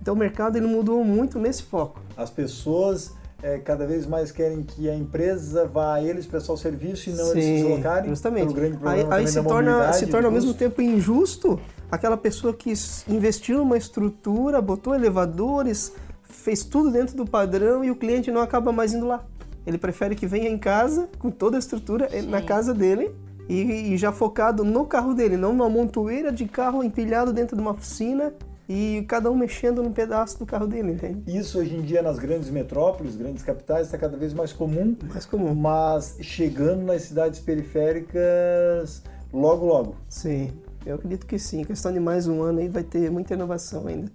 Então 0.00 0.14
o 0.14 0.16
mercado 0.16 0.56
ele 0.56 0.66
mudou 0.66 1.02
muito 1.04 1.38
nesse 1.38 1.62
foco. 1.62 2.00
As 2.16 2.30
pessoas 2.30 3.14
é, 3.42 3.58
cada 3.58 3.86
vez 3.86 4.06
mais 4.06 4.32
querem 4.32 4.62
que 4.62 4.88
a 4.88 4.94
empresa 4.94 5.66
vá 5.66 5.94
a 5.94 6.02
eles 6.02 6.26
prestar 6.26 6.52
o 6.52 6.56
serviço 6.56 7.10
e 7.10 7.12
não 7.12 7.26
Sim, 7.26 7.30
eles 7.32 7.44
se 7.44 7.52
deslocarem. 7.64 8.10
Justamente. 8.10 8.54
aí, 8.84 9.06
aí 9.10 9.28
se, 9.28 9.42
torna, 9.42 9.92
se 9.92 10.06
torna 10.06 10.28
ao 10.28 10.32
mesmo 10.32 10.54
tempo 10.54 10.80
injusto 10.80 11.60
aquela 11.90 12.16
pessoa 12.16 12.52
que 12.54 12.72
investiu 13.08 13.58
numa 13.58 13.76
estrutura, 13.76 14.60
botou 14.60 14.94
elevadores, 14.94 15.92
fez 16.22 16.64
tudo 16.64 16.90
dentro 16.90 17.16
do 17.16 17.26
padrão 17.26 17.84
e 17.84 17.90
o 17.90 17.96
cliente 17.96 18.30
não 18.30 18.40
acaba 18.40 18.72
mais 18.72 18.92
indo 18.92 19.06
lá. 19.06 19.24
Ele 19.66 19.78
prefere 19.78 20.14
que 20.14 20.26
venha 20.26 20.48
em 20.48 20.58
casa, 20.58 21.08
com 21.18 21.30
toda 21.30 21.56
a 21.56 21.58
estrutura, 21.58 22.08
Sim. 22.08 22.22
na 22.22 22.40
casa 22.40 22.72
dele, 22.72 23.14
e, 23.48 23.92
e, 23.92 23.96
já 23.96 24.10
focado 24.10 24.64
no 24.64 24.84
carro 24.86 25.14
dele, 25.14 25.36
não 25.36 25.52
numa 25.52 25.68
montoeira 25.68 26.32
de 26.32 26.46
carro 26.46 26.82
empilhado 26.82 27.32
dentro 27.32 27.54
de 27.54 27.62
uma 27.62 27.70
oficina 27.72 28.32
e 28.68 29.04
cada 29.08 29.30
um 29.30 29.36
mexendo 29.36 29.82
num 29.82 29.92
pedaço 29.92 30.38
do 30.38 30.46
carro 30.46 30.66
dele, 30.66 30.92
entende? 30.92 31.22
Isso 31.26 31.58
hoje 31.58 31.76
em 31.76 31.82
dia 31.82 32.02
nas 32.02 32.18
grandes 32.18 32.50
metrópoles, 32.50 33.16
grandes 33.16 33.42
capitais, 33.42 33.86
está 33.86 33.96
cada 33.96 34.16
vez 34.16 34.34
mais 34.34 34.52
comum. 34.52 34.96
Mais 35.08 35.24
comum. 35.24 35.54
Mas 35.54 36.18
chegando 36.20 36.82
nas 36.82 37.02
cidades 37.02 37.38
periféricas 37.40 39.02
logo, 39.32 39.66
logo. 39.66 39.96
Sim, 40.08 40.52
eu 40.84 40.96
acredito 40.96 41.26
que 41.26 41.38
sim. 41.38 41.62
Questão 41.64 41.92
de 41.92 42.00
mais 42.00 42.26
um 42.26 42.42
ano 42.42 42.58
aí 42.58 42.68
vai 42.68 42.82
ter 42.82 43.10
muita 43.10 43.34
inovação 43.34 43.86
ainda. 43.86 44.10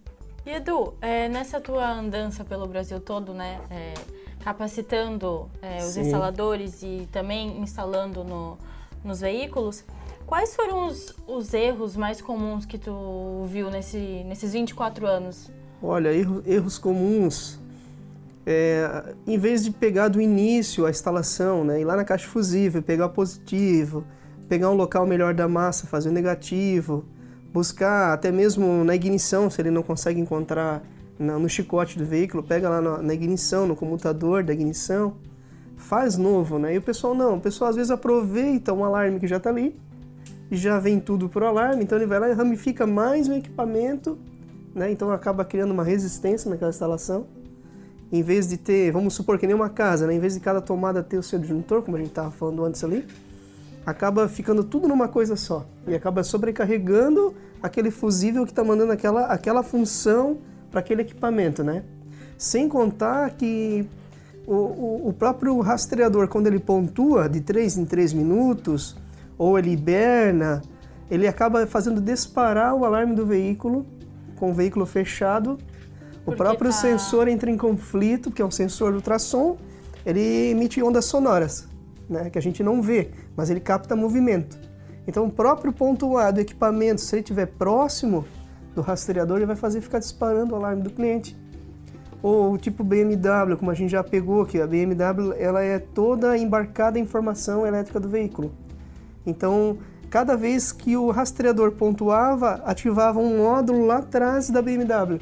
E 0.46 0.50
Edu, 0.50 0.96
é, 1.01 1.29
nessa 1.29 1.62
tua 1.62 1.89
andança 1.91 2.43
pelo 2.43 2.67
Brasil 2.67 3.00
todo, 3.00 3.34
né, 3.34 3.62
é, 3.70 3.93
capacitando 4.43 5.50
é, 5.62 5.77
os 5.77 5.93
sim. 5.93 6.01
instaladores 6.01 6.81
e 6.81 7.08
também 7.12 7.62
instalando 7.62 8.24
no, 8.24 8.58
nos 9.03 9.22
veículos, 9.22 9.86
Quais 10.31 10.55
foram 10.55 10.88
os, 10.88 11.13
os 11.27 11.53
erros 11.53 11.97
mais 11.97 12.21
comuns 12.21 12.65
que 12.65 12.77
tu 12.77 13.43
viu 13.50 13.69
nesse, 13.69 13.97
nesses 14.23 14.53
24 14.53 15.05
anos? 15.05 15.51
Olha, 15.83 16.07
erro, 16.13 16.41
erros 16.45 16.77
comuns. 16.77 17.59
É, 18.45 19.13
em 19.27 19.38
vez 19.38 19.61
de 19.61 19.71
pegar 19.71 20.07
do 20.07 20.21
início 20.21 20.85
a 20.85 20.89
instalação, 20.89 21.65
né, 21.65 21.81
ir 21.81 21.83
lá 21.83 21.97
na 21.97 22.05
caixa 22.05 22.29
fusível, 22.29 22.81
pegar 22.81 23.07
o 23.07 23.09
positivo, 23.09 24.05
pegar 24.47 24.69
um 24.69 24.73
local 24.73 25.05
melhor 25.05 25.33
da 25.33 25.50
massa, 25.50 25.85
fazer 25.85 26.07
o 26.07 26.13
negativo, 26.13 27.03
buscar 27.51 28.13
até 28.13 28.31
mesmo 28.31 28.85
na 28.85 28.95
ignição, 28.95 29.50
se 29.50 29.61
ele 29.61 29.69
não 29.69 29.83
consegue 29.83 30.21
encontrar 30.21 30.81
no 31.19 31.50
chicote 31.50 31.97
do 31.97 32.05
veículo, 32.05 32.41
pega 32.41 32.69
lá 32.69 33.01
na, 33.01 33.13
ignição, 33.13 33.67
no 33.67 33.75
comutador 33.75 34.45
da 34.45 34.53
ignição, 34.53 35.13
faz 35.75 36.15
novo, 36.15 36.57
né? 36.57 36.73
E 36.73 36.77
o 36.77 36.81
pessoal 36.81 37.13
não, 37.13 37.35
o 37.35 37.41
pessoal 37.41 37.69
às 37.69 37.75
vezes 37.75 37.91
aproveita 37.91 38.71
um 38.71 38.85
alarme 38.85 39.19
que 39.19 39.27
já 39.27 39.35
está 39.35 39.50
ali, 39.50 39.77
já 40.58 40.77
vem 40.79 41.00
tudo 41.00 41.29
por 41.29 41.43
alarme, 41.43 41.84
então 41.84 41.98
ele 41.98 42.05
vai 42.05 42.20
lá 42.20 42.29
e 42.29 42.34
ramifica 42.34 42.86
mais 42.86 43.27
o 43.27 43.34
equipamento, 43.34 44.17
né? 44.75 44.91
então 44.91 45.10
acaba 45.12 45.46
criando 45.46 45.72
uma 45.72 45.84
resistência 45.84 46.50
naquela 46.50 46.70
instalação. 46.70 47.25
Em 48.12 48.22
vez 48.22 48.50
de 48.50 48.58
ter, 48.58 48.91
vamos 48.91 49.13
supor 49.13 49.39
que 49.39 49.48
nem 49.48 49.55
uma 49.55 49.70
casa, 49.70 50.05
né? 50.05 50.13
em 50.13 50.20
vez 50.20 50.34
de 50.34 50.41
cada 50.41 50.60
tomada 50.60 51.01
ter 51.01 51.17
o 51.17 51.24
seu 51.24 51.39
disjuntor, 51.39 51.81
como 51.81 51.96
a 51.96 52.00
gente 52.00 52.10
estava 52.10 52.29
falando 52.29 52.65
antes 52.65 52.84
ali, 52.84 53.08
acaba 53.86 54.27
ficando 54.27 54.63
tudo 54.63 54.88
numa 54.88 55.08
coisa 55.08 55.36
só 55.36 55.65
e 55.88 55.96
acaba 55.96 56.24
sobrecarregando 56.24 57.34
aquele 57.63 57.89
fusível 57.89 58.43
que 58.43 58.51
está 58.51 58.63
mandando 58.63 58.91
aquela, 58.91 59.27
aquela 59.27 59.63
função 59.63 60.38
para 60.70 60.81
aquele 60.81 61.01
equipamento, 61.01 61.63
né? 61.63 61.84
Sem 62.38 62.67
contar 62.67 63.29
que 63.31 63.88
o, 64.46 64.53
o, 64.53 65.10
o 65.10 65.13
próprio 65.13 65.60
rastreador, 65.60 66.27
quando 66.27 66.48
ele 66.48 66.60
pontua 66.60 67.29
de 67.29 67.41
3 67.41 67.77
em 67.77 67.86
3 67.86 68.13
minutos, 68.13 68.98
ou 69.41 69.57
ele 69.57 69.71
hiberna, 69.71 70.62
ele 71.10 71.27
acaba 71.27 71.65
fazendo 71.65 72.00
disparar 72.00 72.75
o 72.75 72.86
alarme 72.86 73.15
do 73.15 73.25
veículo 73.25 73.88
com 74.36 74.51
o 74.51 74.53
veículo 74.53 74.86
fechado. 74.86 75.57
Porque 76.24 76.36
o 76.36 76.38
próprio 76.38 76.69
tá... 76.69 76.77
sensor 76.77 77.27
entra 77.27 77.50
em 77.50 77.57
conflito, 77.57 78.29
que 78.29 78.39
é 78.39 78.45
um 78.45 78.51
sensor 78.51 78.91
de 78.91 78.98
ultrassom, 78.98 79.57
ele 80.05 80.51
emite 80.51 80.83
ondas 80.83 81.05
sonoras, 81.05 81.67
né, 82.07 82.29
que 82.29 82.38
a 82.38 82.41
gente 82.41 82.62
não 82.62 82.83
vê, 82.83 83.10
mas 83.36 83.50
ele 83.50 83.60
capta 83.60 83.95
movimento. 83.95 84.60
Então, 85.07 85.25
o 85.25 85.31
próprio 85.31 85.74
ponto 85.74 86.17
A 86.17 86.29
do 86.29 86.39
equipamento, 86.39 87.01
se 87.01 87.15
ele 87.15 87.21
estiver 87.21 87.48
próximo 87.48 88.24
do 88.75 88.81
rastreador, 88.81 89.38
ele 89.38 89.48
vai 89.48 89.55
fazer 89.55 89.81
ficar 89.81 89.98
disparando 89.98 90.53
o 90.53 90.55
alarme 90.55 90.83
do 90.83 90.91
cliente. 90.91 91.36
Ou 92.21 92.53
o 92.53 92.57
tipo 92.60 92.83
BMW, 92.83 93.57
como 93.57 93.71
a 93.71 93.74
gente 93.74 93.89
já 93.89 94.03
pegou, 94.03 94.45
que 94.45 94.62
a 94.62 94.67
BMW 94.67 95.33
ela 95.39 95.63
é 95.63 95.79
toda 95.79 96.38
embarcada 96.38 97.00
em 97.00 97.01
informação 97.01 97.65
elétrica 97.65 98.00
do 98.00 98.07
veículo. 98.07 98.51
Então, 99.25 99.77
cada 100.09 100.35
vez 100.35 100.71
que 100.71 100.97
o 100.97 101.09
rastreador 101.09 101.71
pontuava, 101.71 102.61
ativava 102.65 103.19
um 103.19 103.37
módulo 103.37 103.85
lá 103.85 103.97
atrás 103.97 104.49
da 104.49 104.61
BMW, 104.61 105.19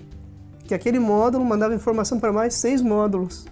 que 0.66 0.74
aquele 0.74 1.00
módulo 1.00 1.46
mandava 1.46 1.76
informação 1.76 2.20
para 2.20 2.34
mais 2.34 2.56
seis 2.56 2.82
módulos 2.82 3.46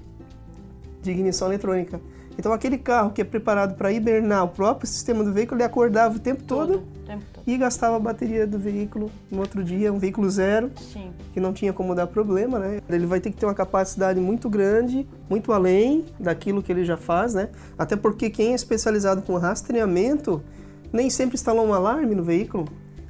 de 1.01 1.11
ignição 1.11 1.47
eletrônica. 1.47 2.01
Então, 2.37 2.53
aquele 2.53 2.77
carro 2.77 3.11
que 3.11 3.21
é 3.21 3.23
preparado 3.23 3.75
para 3.75 3.91
hibernar 3.91 4.45
o 4.45 4.49
próprio 4.49 4.87
sistema 4.87 5.23
do 5.23 5.33
veículo, 5.33 5.59
ele 5.59 5.65
acordava 5.65 6.17
o 6.17 6.19
tempo 6.19 6.43
todo, 6.43 6.83
tempo 7.05 7.25
todo. 7.33 7.43
e 7.47 7.57
gastava 7.57 7.95
a 7.95 7.99
bateria 7.99 8.45
do 8.45 8.59
veículo 8.59 9.09
no 9.31 9.39
outro 9.39 9.63
dia, 9.63 9.91
um 9.91 9.97
veículo 9.97 10.29
zero, 10.29 10.71
Sim. 10.75 11.11
que 11.33 11.39
não 11.39 11.51
tinha 11.51 11.73
como 11.73 11.95
dar 11.95 12.05
problema, 12.05 12.59
né? 12.59 12.79
Ele 12.87 13.07
vai 13.07 13.19
ter 13.19 13.31
que 13.31 13.37
ter 13.37 13.45
uma 13.47 13.55
capacidade 13.55 14.19
muito 14.19 14.49
grande, 14.49 15.07
muito 15.27 15.51
além 15.51 16.05
daquilo 16.19 16.61
que 16.61 16.71
ele 16.71 16.85
já 16.85 16.95
faz, 16.95 17.33
né? 17.33 17.49
Até 17.77 17.95
porque 17.95 18.29
quem 18.29 18.51
é 18.51 18.55
especializado 18.55 19.23
com 19.23 19.35
rastreamento 19.37 20.43
nem 20.93 21.09
sempre 21.09 21.35
instalou 21.35 21.65
um 21.65 21.73
alarme 21.73 22.13
no 22.13 22.23
veículo, 22.23 22.65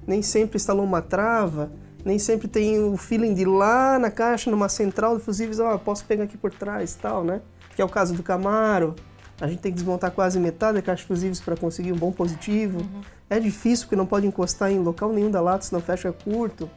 nem 0.05 0.21
sempre 0.21 0.55
instalou 0.55 0.85
uma 0.85 1.01
trava, 1.01 1.69
nem 2.05 2.17
sempre 2.17 2.47
tem 2.47 2.79
o 2.79 2.95
feeling 2.95 3.33
de 3.33 3.43
lá 3.43 3.99
na 3.99 4.09
caixa, 4.09 4.49
numa 4.49 4.69
central 4.69 5.17
de 5.17 5.23
fusíveis, 5.23 5.59
ó, 5.59 5.75
oh, 5.75 5.79
posso 5.79 6.05
pegar 6.05 6.23
aqui 6.23 6.37
por 6.37 6.51
trás 6.51 6.93
e 6.93 6.97
tal, 6.97 7.23
né? 7.23 7.41
Que 7.75 7.81
é 7.81 7.85
o 7.85 7.89
caso 7.89 8.13
do 8.13 8.23
Camaro, 8.23 8.95
a 9.39 9.47
gente 9.47 9.59
tem 9.59 9.71
que 9.71 9.77
desmontar 9.77 10.11
quase 10.11 10.39
metade 10.39 10.75
da 10.75 10.81
caixa 10.81 11.01
de 11.01 11.07
fusíveis 11.07 11.39
para 11.39 11.55
conseguir 11.55 11.93
um 11.93 11.97
bom 11.97 12.11
positivo. 12.11 12.79
Uhum. 12.79 13.01
É 13.29 13.39
difícil 13.39 13.85
porque 13.85 13.95
não 13.95 14.05
pode 14.05 14.25
encostar 14.25 14.71
em 14.71 14.79
local 14.79 15.13
nenhum 15.13 15.29
da 15.29 15.39
lata, 15.39 15.63
senão 15.63 15.81
fecha 15.81 16.11
curto. 16.11 16.69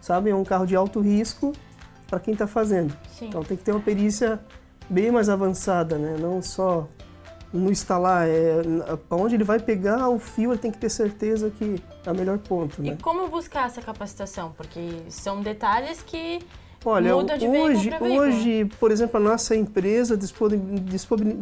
Sabe? 0.00 0.30
É 0.30 0.34
um 0.34 0.44
carro 0.44 0.66
de 0.66 0.76
alto 0.76 1.00
risco 1.00 1.52
para 2.06 2.20
quem 2.20 2.32
está 2.32 2.46
fazendo. 2.46 2.94
Sim. 3.18 3.28
Então 3.28 3.42
tem 3.42 3.56
que 3.56 3.62
ter 3.62 3.72
uma 3.72 3.80
perícia 3.80 4.40
bem 4.90 5.10
mais 5.10 5.28
avançada, 5.28 5.96
né? 5.96 6.16
Não 6.18 6.42
só 6.42 6.86
no 7.52 7.70
instalar, 7.70 8.26
é, 8.26 8.62
onde 9.10 9.34
ele 9.34 9.44
vai 9.44 9.60
pegar 9.60 10.08
o 10.08 10.18
fio, 10.18 10.52
ele 10.52 10.58
tem 10.58 10.70
que 10.70 10.78
ter 10.78 10.88
certeza 10.88 11.50
que 11.50 11.82
é 12.04 12.10
o 12.10 12.14
melhor 12.14 12.38
ponto. 12.38 12.82
Né? 12.82 12.92
E 12.92 12.96
como 12.96 13.28
buscar 13.28 13.66
essa 13.66 13.82
capacitação? 13.82 14.52
Porque 14.56 15.02
são 15.08 15.42
detalhes 15.42 16.02
que 16.02 16.40
Olha, 16.84 17.14
hoje, 17.14 17.90
hoje, 18.00 18.70
por 18.80 18.90
exemplo, 18.90 19.16
a 19.18 19.20
nossa 19.20 19.54
empresa 19.54 20.18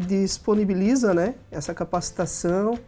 disponibiliza 0.07 1.15
né, 1.15 1.35
essa 1.51 1.73
capacitação. 1.73 2.79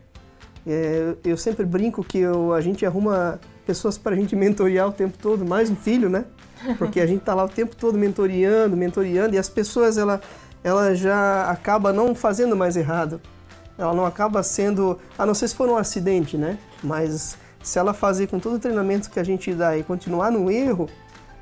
É, 0.66 1.14
eu 1.24 1.36
sempre 1.36 1.64
brinco 1.64 2.04
que 2.04 2.18
eu, 2.18 2.52
a 2.52 2.60
gente 2.60 2.84
arruma 2.84 3.40
pessoas 3.66 3.96
para 3.96 4.14
a 4.14 4.16
gente 4.16 4.36
mentorear 4.36 4.86
o 4.86 4.92
tempo 4.92 5.16
todo, 5.16 5.44
mais 5.46 5.70
um 5.70 5.76
filho, 5.76 6.10
né? 6.10 6.26
Porque 6.78 7.00
a 7.00 7.06
gente 7.06 7.20
está 7.20 7.34
lá 7.34 7.44
o 7.44 7.48
tempo 7.48 7.74
todo 7.74 7.98
mentoreando, 7.98 8.76
mentoreando, 8.76 9.34
e 9.34 9.38
as 9.38 9.48
pessoas, 9.48 9.96
ela, 9.96 10.20
ela 10.62 10.94
já 10.94 11.50
acaba 11.50 11.92
não 11.92 12.14
fazendo 12.14 12.54
mais 12.54 12.76
errado. 12.76 13.20
Ela 13.78 13.94
não 13.94 14.04
acaba 14.04 14.42
sendo, 14.42 14.98
a 15.18 15.24
não 15.24 15.34
ser 15.34 15.48
se 15.48 15.54
for 15.56 15.68
um 15.68 15.76
acidente, 15.76 16.36
né? 16.36 16.58
Mas 16.82 17.36
se 17.62 17.78
ela 17.78 17.94
fazer 17.94 18.26
com 18.26 18.38
todo 18.38 18.56
o 18.56 18.58
treinamento 18.58 19.10
que 19.10 19.18
a 19.18 19.24
gente 19.24 19.52
dá 19.54 19.76
e 19.76 19.82
continuar 19.82 20.30
no 20.30 20.50
erro, 20.50 20.88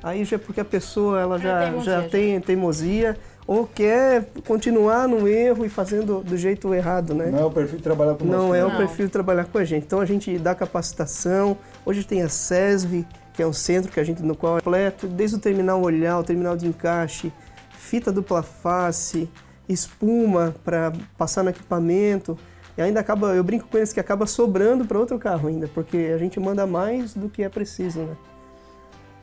aí 0.03 0.23
já 0.23 0.35
é 0.35 0.39
porque 0.39 0.59
a 0.59 0.65
pessoa 0.65 1.19
ela 1.19 1.37
já, 1.37 1.63
é 1.63 1.79
já 1.81 2.09
tem 2.09 2.39
teimosia 2.39 3.17
ou 3.47 3.67
quer 3.67 4.27
continuar 4.47 5.07
no 5.07 5.27
erro 5.27 5.65
e 5.65 5.69
fazendo 5.69 6.21
do 6.21 6.37
jeito 6.37 6.73
errado, 6.73 7.13
né? 7.13 7.29
Não 7.31 7.39
é 7.39 7.45
o 7.45 7.51
perfil 7.51 7.77
de 7.77 7.83
trabalhar 7.83 8.15
com 8.15 8.25
Não 8.25 8.55
é 8.55 8.63
o 8.63 8.77
perfil 8.77 9.07
de 9.07 9.11
trabalhar 9.11 9.45
com 9.45 9.57
a 9.57 9.65
gente. 9.65 9.85
Então 9.85 9.99
a 9.99 10.05
gente 10.05 10.37
dá 10.37 10.55
capacitação. 10.55 11.57
Hoje 11.85 12.03
tem 12.03 12.21
a 12.21 12.29
SESV, 12.29 13.05
que 13.33 13.41
é 13.41 13.47
um 13.47 13.53
centro 13.53 13.91
que 13.91 13.99
a 13.99 14.03
gente 14.03 14.21
no 14.21 14.35
qual 14.35 14.57
é 14.57 14.61
completo, 14.61 15.07
desde 15.07 15.37
o 15.37 15.39
terminal 15.39 15.81
olhar, 15.81 16.19
o 16.19 16.23
terminal 16.23 16.55
de 16.55 16.67
encaixe, 16.67 17.31
fita 17.71 18.11
dupla 18.11 18.43
face, 18.43 19.29
espuma 19.67 20.53
para 20.63 20.93
passar 21.17 21.43
no 21.43 21.49
equipamento. 21.49 22.37
E 22.77 22.81
ainda 22.81 22.99
acaba, 22.99 23.35
eu 23.35 23.43
brinco 23.43 23.67
com 23.67 23.77
eles 23.77 23.91
que 23.91 23.99
acaba 23.99 24.25
sobrando 24.25 24.85
para 24.85 24.97
outro 24.97 25.19
carro 25.19 25.49
ainda, 25.49 25.67
porque 25.67 26.11
a 26.15 26.17
gente 26.17 26.39
manda 26.39 26.65
mais 26.65 27.13
do 27.13 27.27
que 27.27 27.43
é 27.43 27.49
preciso, 27.49 27.99
né? 27.99 28.15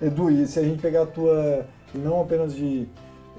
Edu, 0.00 0.30
e 0.30 0.46
se 0.46 0.58
a 0.58 0.62
gente 0.62 0.80
pegar 0.80 1.02
a 1.02 1.06
tua, 1.06 1.66
não 1.94 2.20
apenas 2.20 2.54
de, 2.54 2.88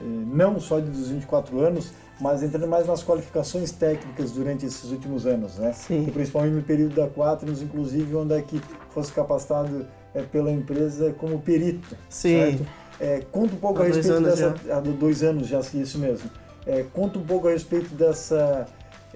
eh, 0.01 0.03
não 0.03 0.59
só 0.59 0.79
de 0.79 0.89
dos 0.89 1.09
24 1.09 1.59
anos, 1.59 1.91
mas 2.19 2.43
entrando 2.43 2.67
mais 2.67 2.85
nas 2.85 3.03
qualificações 3.03 3.71
técnicas 3.71 4.31
durante 4.31 4.65
esses 4.65 4.91
últimos 4.91 5.25
anos, 5.25 5.57
né? 5.57 5.71
Sim. 5.73 6.05
E 6.07 6.11
principalmente 6.11 6.53
no 6.53 6.61
período 6.61 6.95
da 6.95 7.07
Quaternos, 7.07 7.61
inclusive, 7.61 8.13
onde 8.15 8.33
é 8.33 8.41
que 8.41 8.61
fosse 8.89 9.11
capacitado 9.13 9.87
é, 10.13 10.21
pela 10.21 10.51
empresa 10.51 11.13
como 11.13 11.39
perito, 11.39 11.95
Sim. 12.09 12.59
É, 12.99 13.21
conta 13.31 13.55
um 13.55 13.59
pouco 13.59 13.81
há 13.81 13.85
a 13.85 13.87
respeito 13.87 14.21
dessa... 14.21 14.53
Há 14.69 14.79
dois 14.81 15.23
anos 15.23 15.47
já, 15.47 15.59
isso 15.59 15.97
mesmo. 15.97 16.29
É, 16.65 16.83
conta 16.91 17.17
um 17.17 17.25
pouco 17.25 17.47
a 17.47 17.51
respeito 17.51 17.95
dessa 17.95 18.67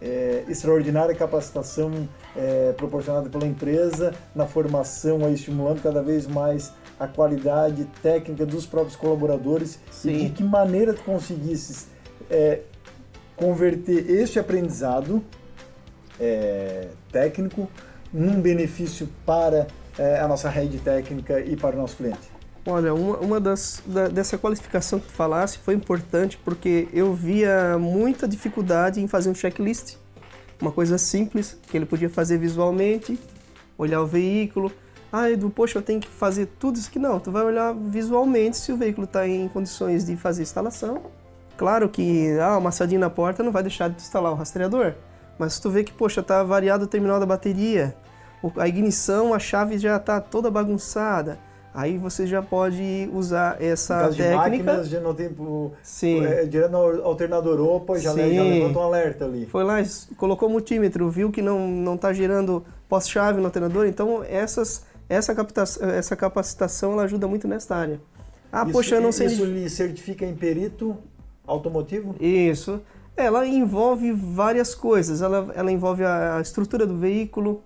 é, 0.02 0.44
extraordinária 0.48 1.16
capacitação 1.16 2.08
é, 2.36 2.74
proporcionada 2.74 3.30
pela 3.30 3.46
empresa 3.46 4.14
na 4.36 4.46
formação, 4.46 5.26
aí, 5.26 5.34
estimulando 5.34 5.82
cada 5.82 6.02
vez 6.02 6.28
mais 6.28 6.74
a 7.00 7.08
qualidade 7.08 7.86
técnica 8.02 8.46
dos 8.46 8.66
próprios 8.66 8.96
colaboradores 8.96 9.80
Sim. 9.92 10.12
e 10.12 10.26
de 10.26 10.30
que 10.32 10.44
maneira 10.44 10.94
tu 10.94 11.04
conseguisses 11.04 11.88
é, 12.30 12.62
converter 13.36 14.10
este 14.10 14.40
aprendizado 14.40 15.24
é, 16.20 16.88
técnico 17.12 17.70
num 18.12 18.40
benefício 18.40 19.10
para 19.26 19.68
é, 19.98 20.20
a 20.20 20.28
nossa 20.28 20.50
rede 20.50 20.78
técnica 20.80 21.40
e 21.40 21.56
para 21.56 21.76
o 21.76 21.80
nosso 21.80 21.98
cliente. 21.98 22.33
Olha, 22.66 22.94
uma, 22.94 23.18
uma 23.18 23.40
das 23.40 23.84
da, 23.86 24.08
dessa 24.08 24.38
qualificação 24.38 25.00
que 25.00 25.08
tu 25.08 25.14
falasse 25.14 25.58
foi 25.58 25.74
importante 25.74 26.38
porque 26.44 26.88
eu 26.94 27.14
via 27.14 27.78
muita 27.78 28.28
dificuldade 28.28 29.02
em 29.02 29.08
fazer 29.08 29.30
um 29.30 29.36
checklist, 29.36 29.98
uma 30.62 30.72
coisa 30.72 30.98
simples 30.98 31.58
que 31.68 31.76
ele 31.76 31.86
podia 31.86 32.10
fazer 32.10 32.38
visualmente, 32.38 33.20
olhar 33.78 34.02
o 34.02 34.08
veículo, 34.08 34.72
ah, 35.16 35.30
Edu, 35.30 35.48
poxa, 35.52 35.78
eu 35.78 35.84
tenho 35.84 36.00
que 36.00 36.08
fazer 36.08 36.48
tudo 36.58 36.78
isso 36.78 36.90
aqui. 36.90 36.98
Não, 36.98 37.20
tu 37.20 37.32
vai 37.32 37.44
olhar 37.44 37.72
visualmente 37.72 38.58
se 38.58 38.72
o 38.72 38.78
veículo 38.78 39.06
está 39.06 39.28
em 39.28 39.48
condições 39.48 40.04
de 40.04 40.18
fazer 40.18 40.42
instalação. 40.42 41.04
Claro 41.56 41.88
que 41.88 42.36
ah, 42.40 42.58
uma 42.58 42.72
sardinha 42.72 43.00
na 43.00 43.12
porta 43.12 43.44
não 43.44 43.52
vai 43.52 43.62
deixar 43.62 43.92
de 43.92 44.02
instalar 44.02 44.32
o 44.32 44.36
rastreador. 44.36 44.96
Mas 45.38 45.54
se 45.54 45.62
tu 45.62 45.70
vê 45.70 45.84
que, 45.84 45.94
poxa, 45.94 46.22
está 46.22 46.42
variado 46.44 46.86
o 46.86 46.88
terminal 46.88 47.20
da 47.20 47.28
bateria, 47.28 47.96
a 48.58 48.68
ignição, 48.68 49.36
a 49.36 49.40
chave 49.40 49.78
já 49.78 49.98
está 49.98 50.20
toda 50.20 50.50
bagunçada, 50.50 51.38
aí 51.74 51.98
você 51.98 52.28
já 52.28 52.42
pode 52.42 53.10
usar 53.14 53.62
essa 53.62 54.08
no 54.08 54.16
técnica. 54.16 54.50
De 54.50 54.64
máquinas, 54.64 54.90
já 54.90 55.00
não 55.00 55.14
tem 55.14 55.30
Sim. 55.82 56.26
É, 56.26 56.46
direto 56.46 56.72
no 56.72 57.04
alternador 57.04 57.60
opa, 57.60 57.98
já, 57.98 58.12
já 58.12 58.14
levanta 58.14 58.80
um 58.80 58.84
alerta 58.84 59.26
ali. 59.26 59.46
Foi 59.48 59.64
lá, 59.64 59.78
colocou 60.18 60.48
o 60.48 60.52
multímetro, 60.52 61.10
viu 61.10 61.32
que 61.32 61.42
não 61.42 61.68
não 61.68 61.96
está 61.96 62.14
gerando 62.14 62.64
pós-chave 62.88 63.40
no 63.40 63.46
alternador, 63.46 63.88
então 63.88 64.24
essas 64.24 64.86
essa 65.10 65.34
captação, 65.36 65.90
essa 65.90 66.16
capacitação 66.16 66.94
ela 66.94 67.04
ajuda 67.04 67.28
muito 67.28 67.48
nessa 67.48 67.76
área. 67.76 68.00
Ah, 68.52 68.64
isso, 68.64 68.72
poxa, 68.72 68.96
eu 68.96 69.02
não 69.02 69.12
sei. 69.12 69.28
Isso 69.28 69.44
lhe 69.46 69.70
certifica 69.70 70.26
em 70.26 70.36
perito 70.36 70.96
automotivo? 71.46 72.16
Isso. 72.20 72.82
Ela 73.16 73.46
envolve 73.48 74.12
várias 74.12 74.74
coisas. 74.74 75.22
Ela, 75.22 75.52
ela 75.56 75.72
envolve 75.72 76.04
a 76.04 76.40
estrutura 76.42 76.86
do 76.86 76.98
veículo, 76.98 77.64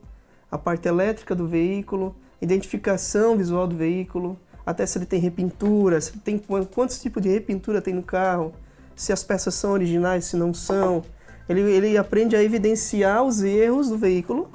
a 0.50 0.58
parte 0.58 0.88
elétrica 0.88 1.36
do 1.36 1.48
veículo, 1.48 2.16
identificação 2.42 3.38
visual 3.38 3.68
do 3.68 3.76
veículo, 3.76 4.40
até 4.66 4.86
se 4.86 4.98
ele 4.98 5.06
tem 5.06 5.20
repintura, 5.20 6.00
se 6.02 6.18
tem 6.20 6.38
quantos 6.38 7.00
tipos 7.00 7.22
de 7.24 7.30
repintura 7.30 7.82
tem 7.82 7.94
no 7.94 8.04
carro, 8.04 8.54
se 8.96 9.14
as 9.14 9.24
peças 9.24 9.56
são 9.56 9.72
originais, 9.72 10.26
se 10.26 10.36
não 10.36 10.54
são. 10.54 11.04
Ele, 11.48 11.62
ele 11.62 11.98
aprende 11.98 12.36
a 12.36 12.44
evidenciar 12.44 13.24
os 13.24 13.42
erros 13.42 13.90
do 13.90 13.98
veículo 13.98 14.52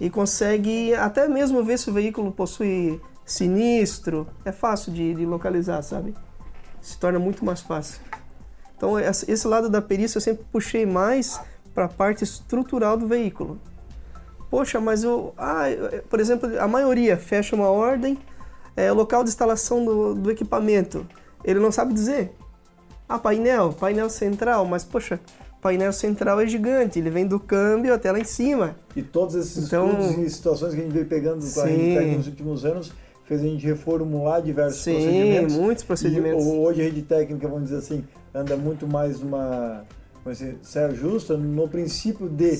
e 0.00 0.10
consegue 0.10 0.94
até 0.94 1.28
mesmo 1.28 1.62
ver 1.62 1.78
se 1.78 1.88
o 1.88 1.92
veículo 1.92 2.32
possui 2.32 3.00
sinistro. 3.24 4.26
É 4.44 4.50
fácil 4.50 4.92
de, 4.92 5.14
de 5.14 5.24
localizar, 5.24 5.82
sabe? 5.82 6.14
Se 6.80 6.98
torna 6.98 7.18
muito 7.18 7.44
mais 7.44 7.60
fácil. 7.60 8.00
Então, 8.76 8.98
esse 8.98 9.46
lado 9.46 9.70
da 9.70 9.80
perícia 9.80 10.16
eu 10.18 10.20
sempre 10.20 10.44
puxei 10.50 10.84
mais 10.84 11.40
para 11.72 11.84
a 11.84 11.88
parte 11.88 12.24
estrutural 12.24 12.96
do 12.96 13.06
veículo. 13.06 13.60
Poxa, 14.54 14.80
mas 14.80 15.02
eu. 15.02 15.34
Ah, 15.36 15.64
por 16.08 16.20
exemplo, 16.20 16.48
a 16.60 16.68
maioria 16.68 17.16
fecha 17.16 17.56
uma 17.56 17.66
ordem, 17.66 18.16
é 18.76 18.92
local 18.92 19.24
de 19.24 19.30
instalação 19.30 19.84
do, 19.84 20.14
do 20.14 20.30
equipamento. 20.30 21.04
Ele 21.44 21.58
não 21.58 21.72
sabe 21.72 21.92
dizer. 21.92 22.30
Ah, 23.08 23.18
painel, 23.18 23.72
painel 23.72 24.08
central, 24.08 24.64
mas 24.64 24.84
poxa, 24.84 25.18
painel 25.60 25.92
central 25.92 26.40
é 26.40 26.46
gigante, 26.46 27.00
ele 27.00 27.10
vem 27.10 27.26
do 27.26 27.40
câmbio 27.40 27.92
até 27.92 28.12
lá 28.12 28.20
em 28.20 28.24
cima. 28.24 28.76
E 28.94 29.02
todos 29.02 29.34
esses 29.34 29.66
então, 29.66 29.88
estudos 29.88 30.18
e 30.18 30.30
situações 30.30 30.72
que 30.72 30.80
a 30.80 30.84
gente 30.84 30.92
veio 30.92 31.06
pegando 31.06 31.44
com 31.52 31.60
a 31.60 31.64
Redtech 31.64 32.16
nos 32.16 32.26
últimos 32.28 32.64
anos 32.64 32.92
fez 33.24 33.40
a 33.40 33.44
gente 33.44 33.66
reformular 33.66 34.40
diversos 34.40 34.84
sim, 34.84 34.92
procedimentos. 34.92 35.56
muitos 35.56 35.82
procedimentos. 35.82 36.44
E 36.44 36.48
hoje 36.48 36.80
a 36.80 36.84
rede 36.84 37.02
técnica, 37.02 37.48
vamos 37.48 37.64
dizer 37.64 37.78
assim, 37.78 38.04
anda 38.32 38.56
muito 38.56 38.86
mais 38.86 39.18
numa 39.18 39.84
ser 40.62 40.94
justa 40.94 41.36
no 41.36 41.68
princípio 41.68 42.28
de 42.28 42.56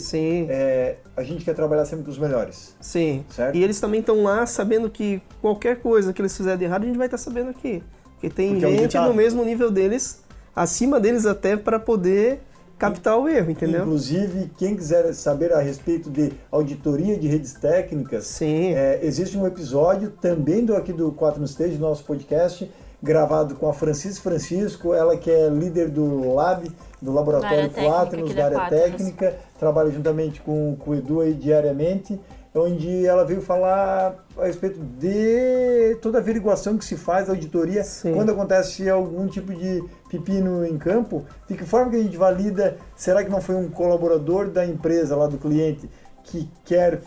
é, 0.50 0.96
a 1.16 1.22
gente 1.22 1.44
quer 1.44 1.54
trabalhar 1.54 1.86
sempre 1.86 2.04
com 2.04 2.10
os 2.10 2.18
melhores. 2.18 2.76
Sim. 2.80 3.24
Certo? 3.30 3.56
E 3.56 3.62
eles 3.62 3.80
também 3.80 4.00
estão 4.00 4.22
lá 4.22 4.44
sabendo 4.44 4.90
que 4.90 5.22
qualquer 5.40 5.80
coisa 5.80 6.12
que 6.12 6.20
eles 6.20 6.36
fizerem 6.36 6.58
de 6.58 6.64
errado, 6.64 6.82
a 6.82 6.86
gente 6.86 6.98
vai 6.98 7.06
estar 7.06 7.18
sabendo 7.18 7.50
aqui. 7.50 7.82
Porque 8.12 8.28
tem 8.28 8.52
Porque 8.52 8.76
gente 8.76 8.96
é 8.96 9.00
no 9.00 9.14
mesmo 9.14 9.44
nível 9.44 9.70
deles, 9.70 10.22
acima 10.54 11.00
deles 11.00 11.24
até, 11.24 11.56
para 11.56 11.78
poder 11.78 12.40
captar 12.78 13.18
o 13.18 13.28
erro, 13.28 13.50
entendeu? 13.50 13.82
Inclusive, 13.82 14.50
quem 14.58 14.76
quiser 14.76 15.12
saber 15.14 15.52
a 15.52 15.60
respeito 15.60 16.10
de 16.10 16.32
auditoria 16.50 17.16
de 17.16 17.28
redes 17.28 17.54
técnicas, 17.54 18.26
Sim. 18.26 18.74
É, 18.74 19.00
existe 19.02 19.38
um 19.38 19.46
episódio 19.46 20.10
também 20.10 20.64
do 20.64 20.76
aqui 20.76 20.92
do 20.92 21.12
4 21.12 21.40
no 21.40 21.46
Stage, 21.46 21.76
do 21.76 21.80
nosso 21.80 22.04
podcast, 22.04 22.70
gravado 23.04 23.54
com 23.56 23.68
a 23.68 23.74
Francis 23.74 24.18
Francisco, 24.18 24.94
ela 24.94 25.14
que 25.14 25.30
é 25.30 25.48
líder 25.50 25.90
do 25.90 26.32
Lab, 26.32 26.72
do 27.00 27.12
Laboratório 27.12 27.70
4, 27.70 28.34
da 28.34 28.44
área 28.46 28.68
técnica, 28.70 29.36
trabalha 29.58 29.90
juntamente 29.90 30.40
com, 30.40 30.74
com 30.78 30.92
o 30.92 30.94
Edu 30.94 31.20
aí 31.20 31.34
diariamente, 31.34 32.18
onde 32.54 33.04
ela 33.04 33.24
veio 33.24 33.42
falar 33.42 34.24
a 34.38 34.46
respeito 34.46 34.80
de 34.80 35.98
toda 36.00 36.18
a 36.18 36.20
averiguação 36.20 36.78
que 36.78 36.84
se 36.84 36.96
faz, 36.96 37.28
a 37.28 37.32
auditoria, 37.32 37.84
Sim. 37.84 38.14
quando 38.14 38.30
acontece 38.30 38.88
algum 38.88 39.26
tipo 39.26 39.52
de 39.54 39.84
pepino 40.08 40.64
em 40.64 40.78
campo, 40.78 41.26
de 41.46 41.56
que 41.56 41.64
forma 41.64 41.90
que 41.90 41.96
a 41.96 42.02
gente 42.02 42.16
valida, 42.16 42.78
será 42.96 43.22
que 43.22 43.30
não 43.30 43.42
foi 43.42 43.54
um 43.54 43.68
colaborador 43.68 44.48
da 44.48 44.64
empresa 44.64 45.14
lá 45.14 45.26
do 45.26 45.36
cliente 45.36 45.90
que 46.22 46.48
quer 46.64 47.02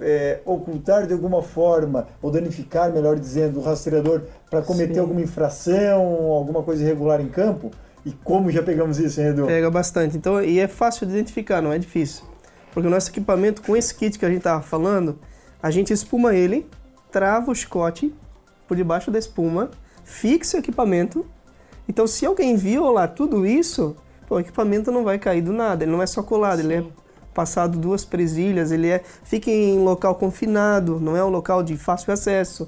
é, 0.00 0.40
ocultar 0.44 1.06
de 1.06 1.12
alguma 1.12 1.42
forma, 1.42 2.06
ou 2.20 2.30
danificar, 2.30 2.92
melhor 2.92 3.18
dizendo, 3.18 3.60
o 3.60 3.62
rastreador 3.62 4.22
para 4.50 4.62
cometer 4.62 4.94
Sim. 4.94 5.00
alguma 5.00 5.20
infração, 5.20 6.02
alguma 6.02 6.62
coisa 6.62 6.82
irregular 6.82 7.20
em 7.20 7.28
campo? 7.28 7.70
E 8.04 8.12
como 8.12 8.50
já 8.50 8.62
pegamos 8.62 8.98
isso, 8.98 9.20
hein, 9.20 9.28
Edu? 9.28 9.46
Pega 9.46 9.70
bastante. 9.70 10.16
Então, 10.16 10.40
e 10.40 10.60
é 10.60 10.68
fácil 10.68 11.06
de 11.06 11.12
identificar, 11.12 11.60
não 11.60 11.72
é 11.72 11.78
difícil. 11.78 12.24
Porque 12.72 12.86
o 12.86 12.90
nosso 12.90 13.10
equipamento, 13.10 13.62
com 13.62 13.76
esse 13.76 13.94
kit 13.94 14.18
que 14.18 14.24
a 14.24 14.28
gente 14.28 14.38
estava 14.38 14.62
falando, 14.62 15.18
a 15.62 15.70
gente 15.70 15.92
espuma 15.92 16.34
ele, 16.34 16.68
trava 17.10 17.50
o 17.50 17.54
chicote 17.54 18.14
por 18.68 18.76
debaixo 18.76 19.10
da 19.10 19.18
espuma, 19.18 19.70
fixa 20.04 20.58
o 20.58 20.60
equipamento. 20.60 21.26
Então, 21.88 22.06
se 22.06 22.24
alguém 22.24 22.54
viu 22.54 22.84
lá 22.92 23.08
tudo 23.08 23.46
isso, 23.46 23.96
pô, 24.28 24.36
o 24.36 24.40
equipamento 24.40 24.92
não 24.92 25.02
vai 25.02 25.18
cair 25.18 25.42
do 25.42 25.52
nada. 25.52 25.82
Ele 25.82 25.90
não 25.90 26.02
é 26.02 26.06
só 26.06 26.22
colado, 26.22 26.60
Sim. 26.60 26.64
ele 26.64 26.74
é 26.74 26.84
passado 27.36 27.78
duas 27.78 28.02
presilhas, 28.02 28.72
ele 28.72 28.88
é 28.88 29.02
fica 29.22 29.50
em 29.50 29.78
local 29.78 30.14
confinado, 30.14 30.98
não 30.98 31.14
é 31.14 31.22
um 31.22 31.28
local 31.28 31.62
de 31.62 31.76
fácil 31.76 32.14
acesso. 32.14 32.66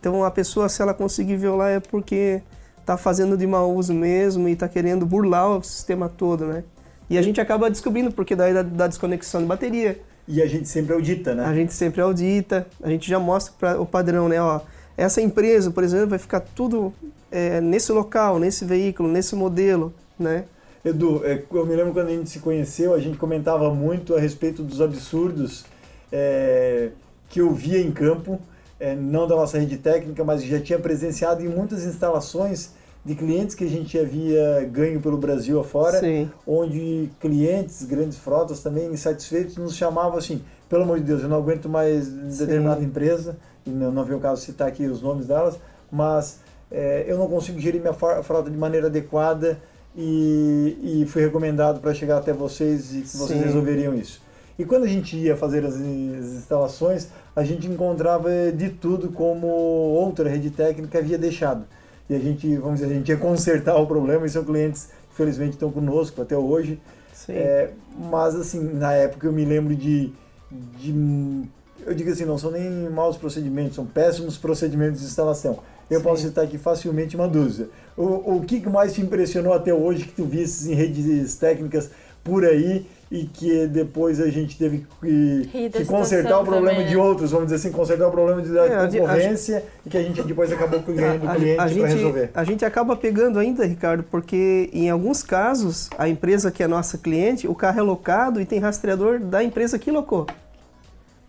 Então, 0.00 0.24
a 0.24 0.30
pessoa, 0.30 0.68
se 0.68 0.80
ela 0.80 0.94
conseguir 0.94 1.36
violar, 1.36 1.70
é 1.70 1.80
porque 1.80 2.40
está 2.80 2.96
fazendo 2.96 3.36
de 3.36 3.46
mau 3.46 3.74
uso 3.74 3.92
mesmo 3.92 4.48
e 4.48 4.52
está 4.52 4.68
querendo 4.68 5.04
burlar 5.04 5.58
o 5.58 5.62
sistema 5.62 6.08
todo, 6.08 6.46
né? 6.46 6.64
E 7.10 7.18
a 7.18 7.22
gente 7.22 7.40
acaba 7.40 7.70
descobrindo 7.70 8.10
porque 8.10 8.34
daí 8.34 8.54
da, 8.54 8.62
da 8.62 8.86
desconexão 8.86 9.42
de 9.42 9.46
bateria. 9.46 10.00
E 10.26 10.40
a 10.40 10.46
gente 10.46 10.68
sempre 10.68 10.94
audita, 10.94 11.34
né? 11.34 11.44
A 11.44 11.54
gente 11.54 11.74
sempre 11.74 12.00
audita, 12.00 12.66
a 12.82 12.88
gente 12.88 13.08
já 13.08 13.18
mostra 13.18 13.54
pra, 13.58 13.80
o 13.80 13.86
padrão, 13.86 14.28
né? 14.28 14.40
Ó, 14.40 14.60
essa 14.96 15.20
empresa, 15.20 15.70
por 15.70 15.84
exemplo, 15.84 16.08
vai 16.08 16.18
ficar 16.18 16.40
tudo 16.40 16.92
é, 17.30 17.60
nesse 17.60 17.92
local, 17.92 18.38
nesse 18.38 18.64
veículo, 18.64 19.08
nesse 19.08 19.36
modelo, 19.36 19.92
né? 20.18 20.44
Edu, 20.86 21.20
é, 21.24 21.42
eu 21.52 21.66
me 21.66 21.74
lembro 21.74 21.92
quando 21.92 22.06
a 22.06 22.12
gente 22.12 22.30
se 22.30 22.38
conheceu, 22.38 22.94
a 22.94 23.00
gente 23.00 23.18
comentava 23.18 23.74
muito 23.74 24.14
a 24.14 24.20
respeito 24.20 24.62
dos 24.62 24.80
absurdos 24.80 25.64
é, 26.12 26.90
que 27.28 27.40
eu 27.40 27.52
via 27.52 27.80
em 27.80 27.90
campo, 27.90 28.40
é, 28.78 28.94
não 28.94 29.26
da 29.26 29.34
nossa 29.34 29.58
rede 29.58 29.78
técnica, 29.78 30.22
mas 30.22 30.44
já 30.44 30.60
tinha 30.60 30.78
presenciado 30.78 31.44
em 31.44 31.48
muitas 31.48 31.84
instalações 31.84 32.70
de 33.04 33.16
clientes 33.16 33.56
que 33.56 33.64
a 33.64 33.68
gente 33.68 33.98
havia 33.98 34.64
ganho 34.70 35.00
pelo 35.00 35.16
Brasil 35.16 35.58
afora, 35.58 35.98
Sim. 35.98 36.30
onde 36.46 37.10
clientes, 37.18 37.84
grandes 37.84 38.18
frotas 38.18 38.60
também 38.60 38.86
insatisfeitos 38.86 39.56
nos 39.56 39.74
chamavam 39.74 40.16
assim, 40.16 40.40
pelo 40.68 40.84
amor 40.84 41.00
de 41.00 41.04
Deus, 41.06 41.20
eu 41.20 41.28
não 41.28 41.38
aguento 41.38 41.68
mais 41.68 42.08
determinada 42.08 42.80
Sim. 42.80 42.86
empresa, 42.86 43.36
e 43.66 43.70
não, 43.70 43.90
não 43.90 44.04
vem 44.04 44.16
o 44.16 44.20
caso 44.20 44.40
citar 44.40 44.68
aqui 44.68 44.86
os 44.86 45.02
nomes 45.02 45.26
delas, 45.26 45.58
mas 45.90 46.38
é, 46.70 47.04
eu 47.08 47.18
não 47.18 47.26
consigo 47.26 47.58
gerir 47.58 47.80
minha 47.80 47.92
frota 47.92 48.48
de 48.48 48.56
maneira 48.56 48.86
adequada 48.86 49.58
e, 49.96 51.02
e 51.02 51.06
fui 51.06 51.22
recomendado 51.22 51.80
para 51.80 51.94
chegar 51.94 52.18
até 52.18 52.32
vocês 52.32 52.94
e 52.94 53.00
que 53.02 53.16
vocês 53.16 53.38
Sim. 53.38 53.44
resolveriam 53.44 53.94
isso. 53.94 54.20
E 54.58 54.64
quando 54.64 54.84
a 54.84 54.88
gente 54.88 55.16
ia 55.16 55.36
fazer 55.36 55.64
as, 55.64 55.74
as 55.74 55.80
instalações, 55.80 57.08
a 57.34 57.42
gente 57.42 57.66
encontrava 57.66 58.30
de 58.52 58.70
tudo 58.70 59.10
como 59.10 59.46
outra 59.46 60.28
rede 60.28 60.50
técnica 60.50 60.98
havia 60.98 61.18
deixado 61.18 61.64
e 62.08 62.14
a 62.14 62.18
gente, 62.18 62.56
vamos 62.56 62.80
dizer, 62.80 62.92
a 62.92 62.94
gente 62.96 63.08
ia 63.08 63.16
consertar 63.16 63.76
o 63.80 63.86
problema 63.86 64.26
e 64.26 64.28
são 64.28 64.44
clientes 64.44 64.88
que 65.10 65.16
felizmente 65.16 65.52
estão 65.52 65.70
conosco 65.70 66.20
até 66.22 66.36
hoje. 66.36 66.80
É, 67.28 67.70
mas 67.98 68.36
assim, 68.36 68.62
na 68.74 68.92
época 68.92 69.26
eu 69.26 69.32
me 69.32 69.44
lembro 69.44 69.74
de, 69.74 70.12
de, 70.78 71.44
eu 71.84 71.94
digo 71.94 72.10
assim, 72.10 72.24
não 72.24 72.38
são 72.38 72.52
nem 72.52 72.70
maus 72.90 73.16
procedimentos, 73.16 73.74
são 73.74 73.84
péssimos 73.84 74.36
procedimentos 74.38 75.00
de 75.00 75.06
instalação. 75.06 75.58
Eu 75.90 75.98
Sim. 75.98 76.04
posso 76.04 76.22
citar 76.22 76.44
aqui 76.44 76.58
facilmente 76.58 77.16
uma 77.16 77.28
dúzia. 77.28 77.68
O, 77.96 78.36
o 78.36 78.40
que 78.42 78.60
mais 78.68 78.92
te 78.92 79.00
impressionou 79.00 79.52
até 79.52 79.72
hoje 79.72 80.04
que 80.04 80.12
tu 80.12 80.24
viste 80.24 80.68
em 80.70 80.74
redes 80.74 81.34
técnicas 81.36 81.90
por 82.24 82.44
aí 82.44 82.86
e 83.10 83.24
que 83.24 83.68
depois 83.68 84.20
a 84.20 84.28
gente 84.28 84.58
teve 84.58 84.84
que, 85.00 85.70
que 85.70 85.84
consertar 85.84 86.40
o 86.40 86.44
problema 86.44 86.70
também, 86.70 86.88
de 86.88 86.96
outros, 86.96 87.30
vamos 87.30 87.46
dizer 87.46 87.56
assim, 87.56 87.70
consertar 87.70 88.08
o 88.08 88.10
problema 88.10 88.42
de, 88.42 88.52
da 88.52 88.66
é, 88.66 88.88
concorrência 88.88 89.58
a, 89.58 89.86
e 89.86 89.90
que 89.90 89.96
a 89.96 90.02
gente 90.02 90.22
depois 90.24 90.52
acabou 90.52 90.80
ganhando 90.80 91.20
do 91.20 91.34
cliente 91.34 91.56
para 91.56 91.86
resolver. 91.86 92.30
A 92.34 92.42
gente 92.42 92.64
acaba 92.64 92.96
pegando 92.96 93.38
ainda, 93.38 93.64
Ricardo, 93.64 94.02
porque 94.02 94.68
em 94.72 94.90
alguns 94.90 95.22
casos 95.22 95.88
a 95.96 96.08
empresa 96.08 96.50
que 96.50 96.64
é 96.64 96.66
nossa 96.66 96.98
cliente, 96.98 97.46
o 97.46 97.54
carro 97.54 97.78
é 97.78 97.82
locado 97.82 98.40
e 98.40 98.44
tem 98.44 98.58
rastreador 98.58 99.20
da 99.20 99.42
empresa 99.44 99.78
que 99.78 99.92
locou. 99.92 100.26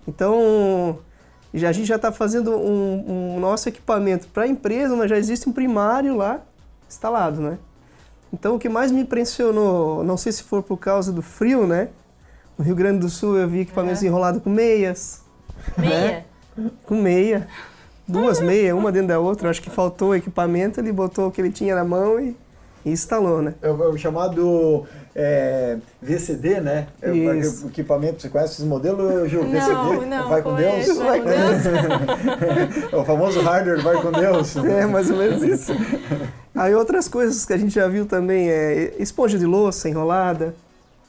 Então, 0.07 0.97
já, 1.57 1.69
a 1.69 1.71
gente 1.71 1.87
já 1.87 1.95
está 1.95 2.11
fazendo 2.11 2.51
um, 2.55 3.35
um 3.35 3.39
nosso 3.39 3.69
equipamento 3.69 4.27
para 4.27 4.43
a 4.43 4.47
empresa, 4.47 4.95
mas 4.95 5.09
já 5.09 5.17
existe 5.17 5.47
um 5.47 5.51
primário 5.51 6.15
lá 6.15 6.41
instalado, 6.87 7.41
né? 7.41 7.57
Então 8.31 8.55
o 8.55 8.59
que 8.59 8.69
mais 8.69 8.91
me 8.91 9.01
impressionou, 9.01 10.03
não 10.03 10.17
sei 10.17 10.31
se 10.31 10.43
for 10.43 10.61
por 10.61 10.77
causa 10.77 11.11
do 11.11 11.21
frio, 11.21 11.65
né? 11.65 11.89
No 12.57 12.65
Rio 12.65 12.75
Grande 12.75 12.99
do 12.99 13.09
Sul 13.09 13.37
eu 13.37 13.47
vi 13.47 13.61
equipamentos 13.61 14.03
é. 14.03 14.07
enrolados 14.07 14.41
com 14.41 14.49
meias. 14.49 15.21
Meia? 15.77 16.25
Né? 16.55 16.71
Com 16.85 16.95
meia. 16.95 17.47
Duas 18.07 18.39
meias, 18.39 18.75
uma 18.75 18.91
dentro 18.91 19.09
da 19.09 19.19
outra. 19.19 19.49
Acho 19.49 19.61
que 19.61 19.69
faltou 19.69 20.09
o 20.09 20.15
equipamento, 20.15 20.79
ele 20.79 20.91
botou 20.91 21.27
o 21.27 21.31
que 21.31 21.41
ele 21.41 21.51
tinha 21.51 21.75
na 21.75 21.83
mão 21.83 22.19
e, 22.19 22.35
e 22.85 22.91
instalou, 22.91 23.41
né? 23.41 23.53
É 23.61 23.69
o, 23.69 23.83
é 23.83 23.87
o 23.89 23.97
chamado 23.97 24.85
é, 25.19 25.77
VCD, 25.99 26.61
né? 26.61 26.87
É 27.01 27.09
o, 27.09 27.65
o 27.65 27.69
equipamento, 27.69 28.21
você 28.21 28.29
conhece 28.29 28.53
esse 28.53 28.65
modelo, 28.65 29.27
Gil? 29.27 29.43
Não, 29.43 29.49
VCD? 29.49 30.05
não, 30.05 30.29
vai 30.29 30.41
com 30.43 30.53
Deus? 30.53 30.97
Vai 30.97 31.19
com 31.19 31.25
Deus. 31.25 32.93
é 32.93 32.95
o 32.95 33.03
famoso 33.03 33.41
hardware 33.41 33.81
vai 33.81 33.99
com 33.99 34.11
Deus. 34.11 34.55
É, 34.57 34.85
mais 34.85 35.09
ou 35.09 35.17
menos 35.17 35.41
isso. 35.41 35.71
Aí 36.53 36.75
outras 36.75 37.07
coisas 37.07 37.43
que 37.45 37.53
a 37.53 37.57
gente 37.57 37.73
já 37.73 37.87
viu 37.87 38.05
também 38.05 38.47
é 38.47 38.93
esponja 38.99 39.39
de 39.39 39.45
louça 39.47 39.89
enrolada, 39.89 40.53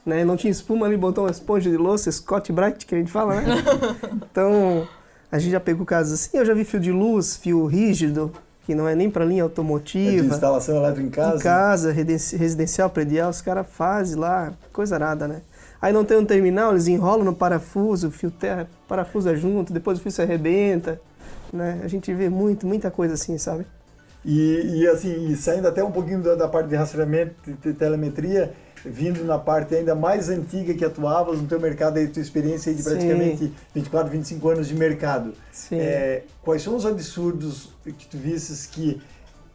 né? 0.03 0.25
Não 0.25 0.35
tinha 0.35 0.49
espuma 0.49 0.87
ali, 0.87 0.97
botou 0.97 1.25
uma 1.25 1.31
esponja 1.31 1.69
de 1.69 1.77
louça, 1.77 2.11
Scott 2.11 2.51
Bright, 2.51 2.87
que 2.87 2.95
a 2.95 2.97
gente 2.97 3.11
fala, 3.11 3.35
né? 3.35 3.45
Então, 4.31 4.87
a 5.31 5.37
gente 5.37 5.51
já 5.51 5.59
pegou 5.59 5.85
casos 5.85 6.13
assim, 6.13 6.35
eu 6.35 6.45
já 6.45 6.55
vi 6.55 6.63
fio 6.63 6.79
de 6.79 6.91
luz, 6.91 7.35
fio 7.35 7.67
rígido, 7.67 8.31
que 8.69 8.75
não 8.75 8.87
é 8.87 8.93
nem 8.93 9.09
para 9.09 9.25
linha 9.25 9.41
automotiva. 9.41 10.19
É 10.19 10.21
de 10.21 10.27
instalação 10.27 10.75
elétrica 10.75 11.07
em 11.07 11.09
casa? 11.09 11.35
Em 11.37 11.39
casa, 11.39 11.91
residencial, 11.91 12.87
predial, 12.87 13.31
os 13.31 13.41
caras 13.41 13.65
fazem 13.67 14.15
lá, 14.15 14.53
coisa 14.71 14.99
nada, 14.99 15.27
né? 15.27 15.41
Aí 15.81 15.91
não 15.91 16.05
tem 16.05 16.17
um 16.17 16.25
terminal, 16.25 16.69
eles 16.73 16.87
enrolam 16.87 17.25
no 17.25 17.33
parafuso, 17.33 18.09
o 18.09 18.11
fio 18.11 18.29
terra, 18.29 18.69
parafusa 18.87 19.35
junto, 19.35 19.73
depois 19.73 19.97
o 19.97 20.01
fio 20.03 20.11
se 20.11 20.21
arrebenta, 20.21 21.01
né? 21.51 21.81
A 21.83 21.87
gente 21.87 22.13
vê 22.13 22.29
muito, 22.29 22.67
muita 22.67 22.91
coisa 22.91 23.15
assim, 23.15 23.39
sabe? 23.39 23.65
E, 24.23 24.81
e 24.81 24.87
assim, 24.87 25.35
saindo 25.35 25.67
até 25.67 25.83
um 25.83 25.91
pouquinho 25.91 26.21
da, 26.21 26.35
da 26.35 26.47
parte 26.47 26.69
de 26.69 26.75
rastreamento 26.75 27.33
e 27.65 27.73
telemetria, 27.73 28.53
vindo 28.85 29.23
na 29.23 29.37
parte 29.37 29.75
ainda 29.75 29.95
mais 29.95 30.29
antiga 30.29 30.73
que 30.73 30.85
atuavas 30.85 31.41
no 31.41 31.47
teu 31.47 31.59
mercado, 31.59 31.97
aí 31.97 32.07
tua 32.07 32.21
experiência 32.21 32.69
aí 32.69 32.75
de 32.75 32.83
praticamente 32.83 33.37
Sim. 33.37 33.53
24, 33.75 34.11
25 34.11 34.49
anos 34.49 34.67
de 34.67 34.75
mercado. 34.75 35.33
É, 35.71 36.23
quais 36.41 36.61
são 36.61 36.75
os 36.75 36.85
absurdos 36.85 37.69
que 37.83 38.07
tu 38.07 38.17
visses 38.17 38.65
que 38.65 39.01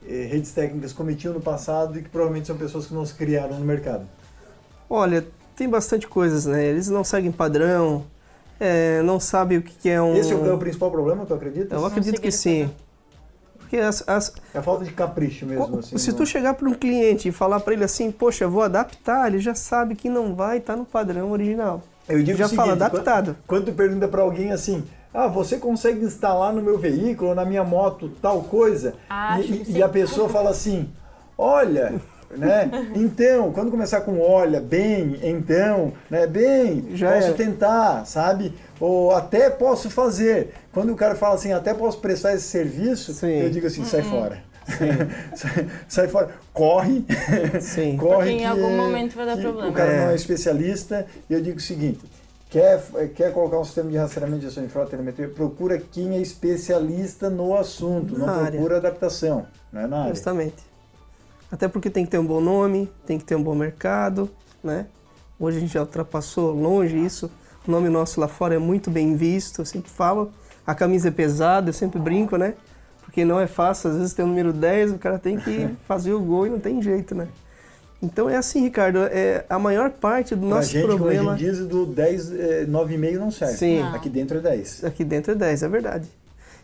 eh, 0.07 0.29
redes 0.31 0.53
técnicas 0.53 0.93
cometiam 0.93 1.33
no 1.33 1.41
passado 1.41 1.99
e 1.99 2.03
que 2.03 2.09
provavelmente 2.09 2.47
são 2.47 2.57
pessoas 2.57 2.87
que 2.87 2.95
não 2.95 3.05
se 3.05 3.15
criaram 3.15 3.59
no 3.59 3.65
mercado? 3.65 4.07
Olha, 4.89 5.27
tem 5.57 5.69
bastante 5.69 6.07
coisas, 6.07 6.45
né? 6.47 6.65
Eles 6.65 6.89
não 6.89 7.03
seguem 7.03 7.33
padrão, 7.33 8.05
é, 8.61 9.03
não 9.03 9.19
sabem 9.19 9.59
o 9.59 9.63
que 9.63 9.89
é 9.89 10.01
um... 10.01 10.15
Esse 10.15 10.33
é 10.33 10.37
o, 10.37 10.47
é 10.47 10.53
o 10.53 10.59
principal 10.59 10.91
problema, 10.91 11.25
tu 11.25 11.35
acredita? 11.35 11.75
Eu 11.75 11.87
acredito 11.87 12.21
que 12.21 12.31
sim. 12.31 12.71
Porque 13.75 13.81
as, 13.81 14.09
as, 14.09 14.33
é 14.55 14.59
a 14.59 14.63
falta 14.63 14.85
de 14.85 14.93
capricho 14.93 15.45
mesmo. 15.47 15.81
Assim, 15.81 15.99
se 15.99 16.11
não... 16.11 16.19
tu 16.19 16.27
chegar 16.27 16.55
para 16.55 16.69
um 16.69 16.75
cliente 16.75 17.29
e 17.29 17.33
falar 17.33 17.59
para 17.59 17.73
ele 17.73 17.83
assim, 17.83 18.13
poxa, 18.13 18.47
vou 18.47 18.63
adaptar, 18.63 19.27
ele 19.27 19.41
já 19.41 19.55
sabe 19.55 19.97
que 19.97 20.09
não 20.09 20.35
vai 20.35 20.59
estar 20.59 20.75
tá 20.75 20.79
no 20.79 20.85
padrão 20.85 21.33
original. 21.33 21.83
Eu 22.09 22.23
digo 22.23 22.39
já 22.39 22.45
o 22.45 22.49
seguinte, 22.49 22.57
fala 22.65 22.73
adaptado. 22.73 23.37
Quando, 23.47 23.65
quando 23.65 23.65
tu 23.65 23.73
pergunta 23.73 24.07
para 24.07 24.23
alguém 24.23 24.53
assim, 24.53 24.85
ah, 25.13 25.27
você 25.27 25.57
consegue 25.57 26.05
instalar 26.05 26.53
no 26.53 26.63
meu 26.63 26.79
veículo, 26.79 27.35
na 27.35 27.45
minha 27.45 27.65
moto, 27.65 28.13
tal 28.23 28.43
coisa? 28.43 28.95
Ah, 29.11 29.41
e, 29.41 29.65
e 29.73 29.83
a 29.83 29.89
pessoa 29.89 30.29
fala 30.29 30.51
assim, 30.51 30.89
olha, 31.37 31.95
né? 32.31 32.71
Então, 32.95 33.53
quando 33.53 33.71
começar 33.71 34.01
com 34.03 34.21
olha, 34.21 34.61
bem, 34.61 35.19
então, 35.23 35.93
né? 36.11 36.27
Bem, 36.27 36.91
Já 36.95 37.13
posso 37.13 37.29
é. 37.29 37.33
tentar, 37.33 38.05
sabe? 38.05 38.53
Ou 38.81 39.13
até 39.13 39.51
posso 39.51 39.91
fazer. 39.91 40.55
Quando 40.73 40.93
o 40.93 40.97
cara 40.97 41.15
fala 41.15 41.35
assim, 41.35 41.53
até 41.53 41.73
posso 41.73 41.99
prestar 41.99 42.35
esse 42.35 42.45
serviço, 42.45 43.13
Sim. 43.13 43.41
eu 43.41 43.51
digo 43.51 43.67
assim, 43.67 43.85
sai 43.85 44.01
uhum. 44.01 44.11
fora. 44.11 44.55
sai, 45.37 45.69
sai, 45.87 46.09
fora, 46.09 46.31
corre, 46.53 47.05
Sim. 47.61 47.97
corre. 48.01 48.17
Porque 48.17 48.31
em 48.31 48.39
que, 48.39 48.45
algum 48.45 48.77
momento 48.77 49.15
vai 49.15 49.27
dar 49.27 49.37
problema. 49.37 49.69
O 49.69 49.73
cara 49.73 49.93
é. 49.93 50.05
não 50.05 50.11
é 50.11 50.15
especialista 50.15 51.07
e 51.29 51.35
eu 51.35 51.41
digo 51.41 51.59
o 51.59 51.61
seguinte: 51.61 52.01
quer, 52.49 52.83
quer 53.15 53.33
colocar 53.33 53.59
um 53.59 53.65
sistema 53.65 53.91
de 53.91 53.97
rastreamento 53.97 54.41
de 54.41 54.47
ação 54.47 54.65
em 54.65 54.69
frota 54.69 54.91
telemetria, 54.91 55.29
procura 55.29 55.79
quem 55.79 56.17
é 56.17 56.21
especialista 56.21 57.29
no 57.29 57.57
assunto, 57.57 58.19
na 58.19 58.27
não 58.27 58.35
área. 58.35 58.53
procura 58.53 58.77
adaptação, 58.79 59.47
não 59.73 59.83
é 59.83 59.87
na 59.87 59.99
área. 59.99 60.15
Justamente. 60.15 60.74
Até 61.55 61.69
porque 61.69 61.89
tem 61.89 62.05
que 62.05 62.11
ter 62.11 62.19
um 62.19 62.27
bom 62.27 62.41
nome, 62.41 62.91
tem 63.07 63.17
que 63.17 63.25
ter 63.25 63.37
um 63.37 63.43
bom 63.43 63.55
mercado, 63.55 64.29
né? 64.61 64.87
Hoje 65.39 65.59
a 65.59 65.61
gente 65.61 65.73
já 65.73 65.83
ultrapassou 65.83 66.53
longe 66.53 66.99
isso. 66.99 67.31
O 67.65 67.71
nome 67.71 67.89
nosso 67.89 68.21
lá 68.21 68.27
fora 68.27 68.57
é 68.57 68.59
muito 68.59 68.91
bem 68.91 69.15
visto, 69.15 69.61
eu 69.61 69.65
sempre 69.65 69.89
falo. 69.89 70.33
A 70.67 70.75
camisa 70.75 71.07
é 71.07 71.11
pesada, 71.13 71.69
eu 71.69 71.73
sempre 71.73 72.01
brinco, 72.01 72.37
né? 72.37 72.55
Porque 73.05 73.25
não 73.25 73.39
é 73.39 73.47
fácil, 73.47 73.91
às 73.91 73.99
vezes 73.99 74.13
tem 74.13 74.25
o 74.25 74.29
número 74.29 74.53
10, 74.53 74.95
o 74.95 74.99
cara 74.99 75.17
tem 75.17 75.39
que 75.39 75.69
fazer 75.87 76.13
o 76.13 76.19
gol 76.19 76.49
e 76.49 76.51
não 76.51 76.59
tem 76.59 76.83
jeito, 76.83 77.15
né? 77.15 77.29
Então 78.03 78.29
é 78.29 78.37
assim, 78.37 78.63
Ricardo, 78.63 79.05
é, 79.05 79.45
a 79.49 79.57
maior 79.57 79.91
parte 79.91 80.35
do 80.35 80.49
pra 80.49 80.57
nosso 80.57 80.73
gente, 80.73 80.85
problema... 80.85 81.35
a 81.35 81.37
gente 81.37 81.49
diz, 81.49 81.65
do 81.65 81.87
10, 81.87 82.33
é, 82.33 82.67
9,5 82.67 83.17
não 83.17 83.31
serve. 83.31 83.55
Sim. 83.55 83.79
Não. 83.79 83.95
Aqui 83.95 84.09
dentro 84.09 84.39
é 84.39 84.41
10. 84.41 84.85
Aqui 84.87 85.05
dentro 85.05 85.31
é 85.31 85.35
10, 85.37 85.63
é 85.63 85.69
verdade. 85.69 86.09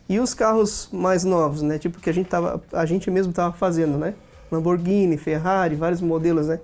E 0.09 0.19
os 0.19 0.33
carros 0.33 0.89
mais 0.91 1.23
novos, 1.23 1.61
né? 1.61 1.79
Tipo 1.79 1.97
que 2.01 2.09
a 2.09 2.13
gente, 2.13 2.27
tava, 2.27 2.61
a 2.73 2.85
gente 2.85 3.09
mesmo 3.09 3.29
estava 3.29 3.53
fazendo, 3.53 3.97
né? 3.97 4.13
Lamborghini, 4.51 5.17
Ferrari, 5.17 5.75
vários 5.75 6.01
modelos, 6.01 6.47
né? 6.47 6.59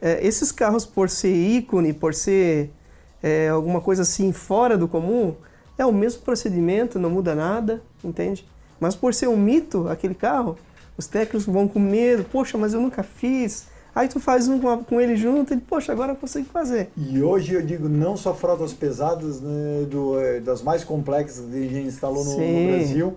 É, 0.00 0.26
esses 0.26 0.50
carros, 0.52 0.86
por 0.86 1.10
ser 1.10 1.34
ícone, 1.34 1.92
por 1.92 2.14
ser 2.14 2.70
é, 3.22 3.48
alguma 3.48 3.80
coisa 3.80 4.02
assim 4.02 4.32
fora 4.32 4.76
do 4.76 4.88
comum, 4.88 5.34
é 5.76 5.84
o 5.84 5.92
mesmo 5.92 6.22
procedimento, 6.22 6.98
não 6.98 7.10
muda 7.10 7.34
nada, 7.34 7.82
entende? 8.04 8.46
Mas 8.78 8.94
por 8.94 9.12
ser 9.12 9.28
um 9.28 9.36
mito, 9.36 9.88
aquele 9.88 10.14
carro, 10.14 10.56
os 10.96 11.06
técnicos 11.06 11.46
vão 11.46 11.68
com 11.68 11.78
medo, 11.78 12.24
poxa, 12.24 12.56
mas 12.56 12.74
eu 12.74 12.80
nunca 12.80 13.02
fiz. 13.02 13.66
Aí 13.94 14.06
tu 14.06 14.20
faz 14.20 14.48
um 14.48 14.60
com, 14.84 15.00
ele 15.00 15.16
junto 15.16 15.52
e, 15.52 15.56
poxa, 15.56 15.92
agora 15.92 16.12
eu 16.12 16.16
consigo 16.16 16.46
fazer. 16.46 16.90
E 16.96 17.20
hoje 17.22 17.54
eu 17.54 17.62
digo 17.62 17.88
não 17.88 18.16
só 18.16 18.32
frotas 18.34 18.72
pesadas, 18.72 19.40
né, 19.40 19.86
do, 19.90 20.18
é, 20.18 20.40
das 20.40 20.62
mais 20.62 20.84
complexas 20.84 21.44
que 21.44 21.56
a 21.56 21.68
gente 21.68 21.88
instalou 21.88 22.24
no, 22.24 22.38
no 22.38 22.66
Brasil, 22.68 23.14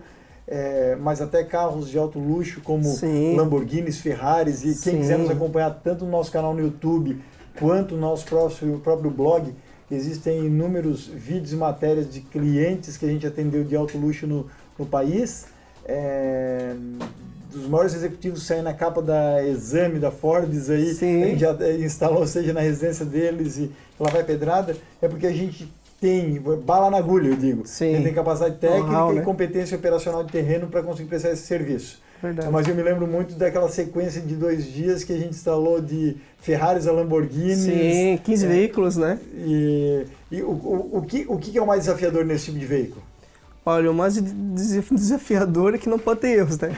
é, 0.47 0.95
mas 0.99 1.21
até 1.21 1.43
carros 1.43 1.89
de 1.89 1.97
alto 1.97 2.19
luxo 2.19 2.61
como 2.61 2.83
Sim. 2.83 3.35
Lamborghinis, 3.35 3.99
Ferraris 3.99 4.61
e 4.61 4.83
quem 4.83 4.93
Sim. 4.93 4.97
quiser 4.99 5.17
nos 5.17 5.29
acompanhar 5.29 5.71
tanto 5.83 6.05
no 6.05 6.11
nosso 6.11 6.31
canal 6.31 6.53
no 6.53 6.61
YouTube 6.61 7.21
quanto 7.57 7.95
no 7.95 8.01
nosso 8.01 8.25
próprio, 8.25 8.79
próprio 8.79 9.11
blog, 9.11 9.53
existem 9.89 10.45
inúmeros 10.45 11.05
vídeos 11.07 11.53
e 11.53 11.55
matérias 11.55 12.11
de 12.11 12.21
clientes 12.21 12.97
que 12.97 13.05
a 13.05 13.09
gente 13.09 13.25
atendeu 13.25 13.63
de 13.63 13.75
alto 13.75 13.97
luxo 13.97 14.25
no, 14.27 14.47
no 14.77 14.85
país. 14.85 15.45
É, 15.85 16.73
dos 17.51 17.67
maiores 17.67 17.93
executivos 17.93 18.43
saem 18.43 18.63
na 18.63 18.73
capa 18.73 19.01
da 19.01 19.45
Exame, 19.45 19.99
da 19.99 20.09
Forbes 20.09 20.69
aí, 20.69 20.93
Sim. 20.93 21.23
a 21.23 21.27
gente 21.27 21.39
já 21.39 21.55
instalou, 21.79 22.25
seja 22.25 22.51
na 22.51 22.61
residência 22.61 23.05
deles 23.05 23.57
e 23.57 23.71
lá 23.99 24.09
vai 24.09 24.23
pedrada, 24.23 24.75
é 25.01 25.07
porque 25.07 25.27
a 25.27 25.31
gente 25.31 25.71
tem 26.03 26.37
bala 26.65 26.89
na 26.89 26.97
agulha, 26.97 27.29
eu 27.29 27.35
digo. 27.37 27.65
Sim. 27.65 27.93
Ele 27.93 28.03
tem 28.03 28.13
capacidade 28.13 28.57
técnica 28.57 29.05
uhum, 29.05 29.13
e 29.13 29.15
né? 29.15 29.21
competência 29.21 29.77
operacional 29.77 30.21
de 30.21 30.33
terreno 30.33 30.67
para 30.67 30.83
conseguir 30.83 31.07
prestar 31.07 31.31
esse 31.31 31.43
serviço. 31.43 32.01
Verdade. 32.21 32.49
Mas 32.51 32.67
eu 32.67 32.75
me 32.75 32.83
lembro 32.83 33.07
muito 33.07 33.35
daquela 33.35 33.69
sequência 33.69 34.21
de 34.21 34.35
dois 34.35 34.65
dias 34.65 35.05
que 35.05 35.13
a 35.13 35.17
gente 35.17 35.29
instalou 35.29 35.79
de 35.79 36.17
Ferraris 36.39 36.87
a 36.87 36.91
Lamborghini. 36.91 37.55
Sim, 37.55 38.19
15 38.21 38.45
é, 38.45 38.49
veículos, 38.49 38.97
né? 38.97 39.17
E, 39.33 40.05
e 40.29 40.41
o, 40.41 40.49
o, 40.49 40.97
o, 40.97 41.01
que, 41.03 41.25
o 41.25 41.37
que 41.37 41.57
é 41.57 41.61
o 41.61 41.67
mais 41.67 41.81
desafiador 41.81 42.25
nesse 42.25 42.45
tipo 42.45 42.59
de 42.59 42.65
veículo? 42.65 43.01
Olha, 43.65 43.89
o 43.89 43.93
mais 43.93 44.15
desafiador 44.17 45.73
é 45.73 45.77
que 45.77 45.87
não 45.87 45.97
pode 45.97 46.19
ter 46.19 46.37
erros, 46.37 46.59
né? 46.59 46.71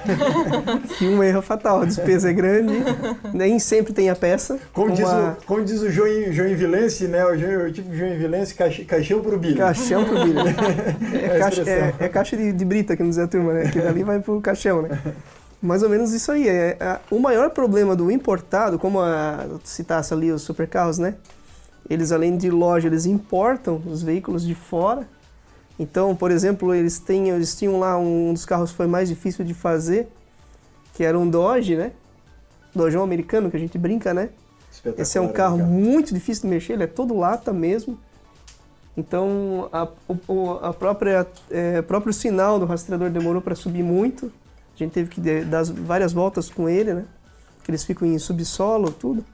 que 1.00 1.08
um 1.08 1.24
erro 1.24 1.40
é 1.40 1.42
fatal, 1.42 1.82
a 1.82 1.86
despesa 1.86 2.30
é 2.30 2.34
grande, 2.34 2.76
nem 3.34 3.58
sempre 3.58 3.92
tem 3.92 4.08
a 4.08 4.16
peça. 4.16 4.60
Como, 4.72 4.90
uma... 4.90 4.96
diz, 4.96 5.08
o, 5.08 5.46
como 5.48 5.66
diz 5.66 5.82
o 5.82 5.90
João, 5.90 6.32
João 6.32 6.56
Vilense, 6.56 7.08
né? 7.08 7.26
O, 7.26 7.36
João, 7.36 7.66
o 7.66 7.72
tipo 7.72 7.92
João 7.92 8.16
Vilense, 8.16 8.54
caixão 8.54 9.20
pro 9.20 9.40
bilho. 9.40 9.58
Caixão 9.58 10.06
pro 10.06 10.24
bilho. 10.26 10.40
é, 10.40 11.26
é, 11.26 11.40
caixa, 11.40 11.64
é, 11.68 11.94
é, 12.00 12.08
caixa 12.08 12.38
de, 12.38 12.54
de 12.54 12.66
brita, 12.66 12.96
que 12.96 13.02
não 13.02 13.10
diz 13.10 13.18
a 13.18 13.28
turma, 13.28 13.54
né? 13.54 13.72
Que 13.72 13.82
dali 13.82 14.04
vai 14.04 14.20
pro 14.20 14.40
caixão, 14.40 14.84
né? 14.84 15.02
Mais 15.60 15.82
ou 15.82 15.90
menos 15.90 16.14
isso 16.14 16.32
aí. 16.32 16.48
É, 16.48 16.78
é, 16.80 17.00
o 17.10 17.18
maior 17.18 17.50
problema 17.50 17.96
do 17.96 18.12
importado, 18.12 18.78
como 18.78 19.02
a, 19.02 19.44
citasse 19.64 20.14
ali 20.14 20.32
os 20.32 20.44
supercarros, 20.44 21.00
né? 21.00 21.16
Eles, 21.90 22.12
além 22.12 22.38
de 22.38 22.52
loja, 22.52 22.88
eles 22.88 23.08
importam 23.08 23.82
os 23.88 24.04
veículos 24.04 24.46
de 24.46 24.54
fora 24.54 25.08
então, 25.78 26.16
por 26.16 26.32
exemplo, 26.32 26.74
eles, 26.74 27.00
têm, 27.00 27.30
eles 27.30 27.56
tinham 27.56 27.80
lá 27.80 27.98
um 27.98 28.34
dos 28.34 28.46
carros 28.46 28.72
que 28.72 28.78
foi 28.78 28.88
mais 28.88 29.10
difícil 29.10 29.44
de 29.44 29.54
fazer, 29.54 30.08
que 30.94 31.04
era 31.04 31.18
um 31.20 31.30
Dodge, 31.30 31.76
né? 31.76 31.92
Dojão 32.74 33.04
americano, 33.04 33.52
que 33.52 33.58
a 33.58 33.60
gente 33.60 33.78
brinca, 33.78 34.14
né? 34.14 34.30
Esse 34.98 35.18
é 35.18 35.22
um 35.22 35.32
carro 35.32 35.58
muito 35.58 36.14
difícil 36.14 36.44
de 36.44 36.50
mexer, 36.50 36.74
ele 36.74 36.84
é 36.84 36.88
todo 36.88 37.18
lata 37.18 37.52
mesmo. 37.52 37.98
Então, 38.98 39.70
a, 39.74 39.88
o, 40.28 40.52
a 40.62 40.74
própria 40.74 41.28
é, 41.52 41.82
próprio 41.82 42.14
sinal 42.14 42.58
do 42.58 42.66
rastreador 42.66 43.10
demorou 43.10 43.42
para 43.42 43.56
subir 43.56 43.84
muito. 43.84 44.32
A 44.74 44.78
gente 44.78 44.92
teve 44.92 45.10
que 45.10 45.22
dar 45.44 45.64
várias 45.66 46.14
voltas 46.14 46.50
com 46.50 46.70
ele, 46.70 46.94
né? 46.94 47.06
Que 47.64 47.72
eles 47.72 47.84
ficam 47.84 48.08
em 48.08 48.18
subsolo, 48.18 48.92
tudo. 48.92 49.26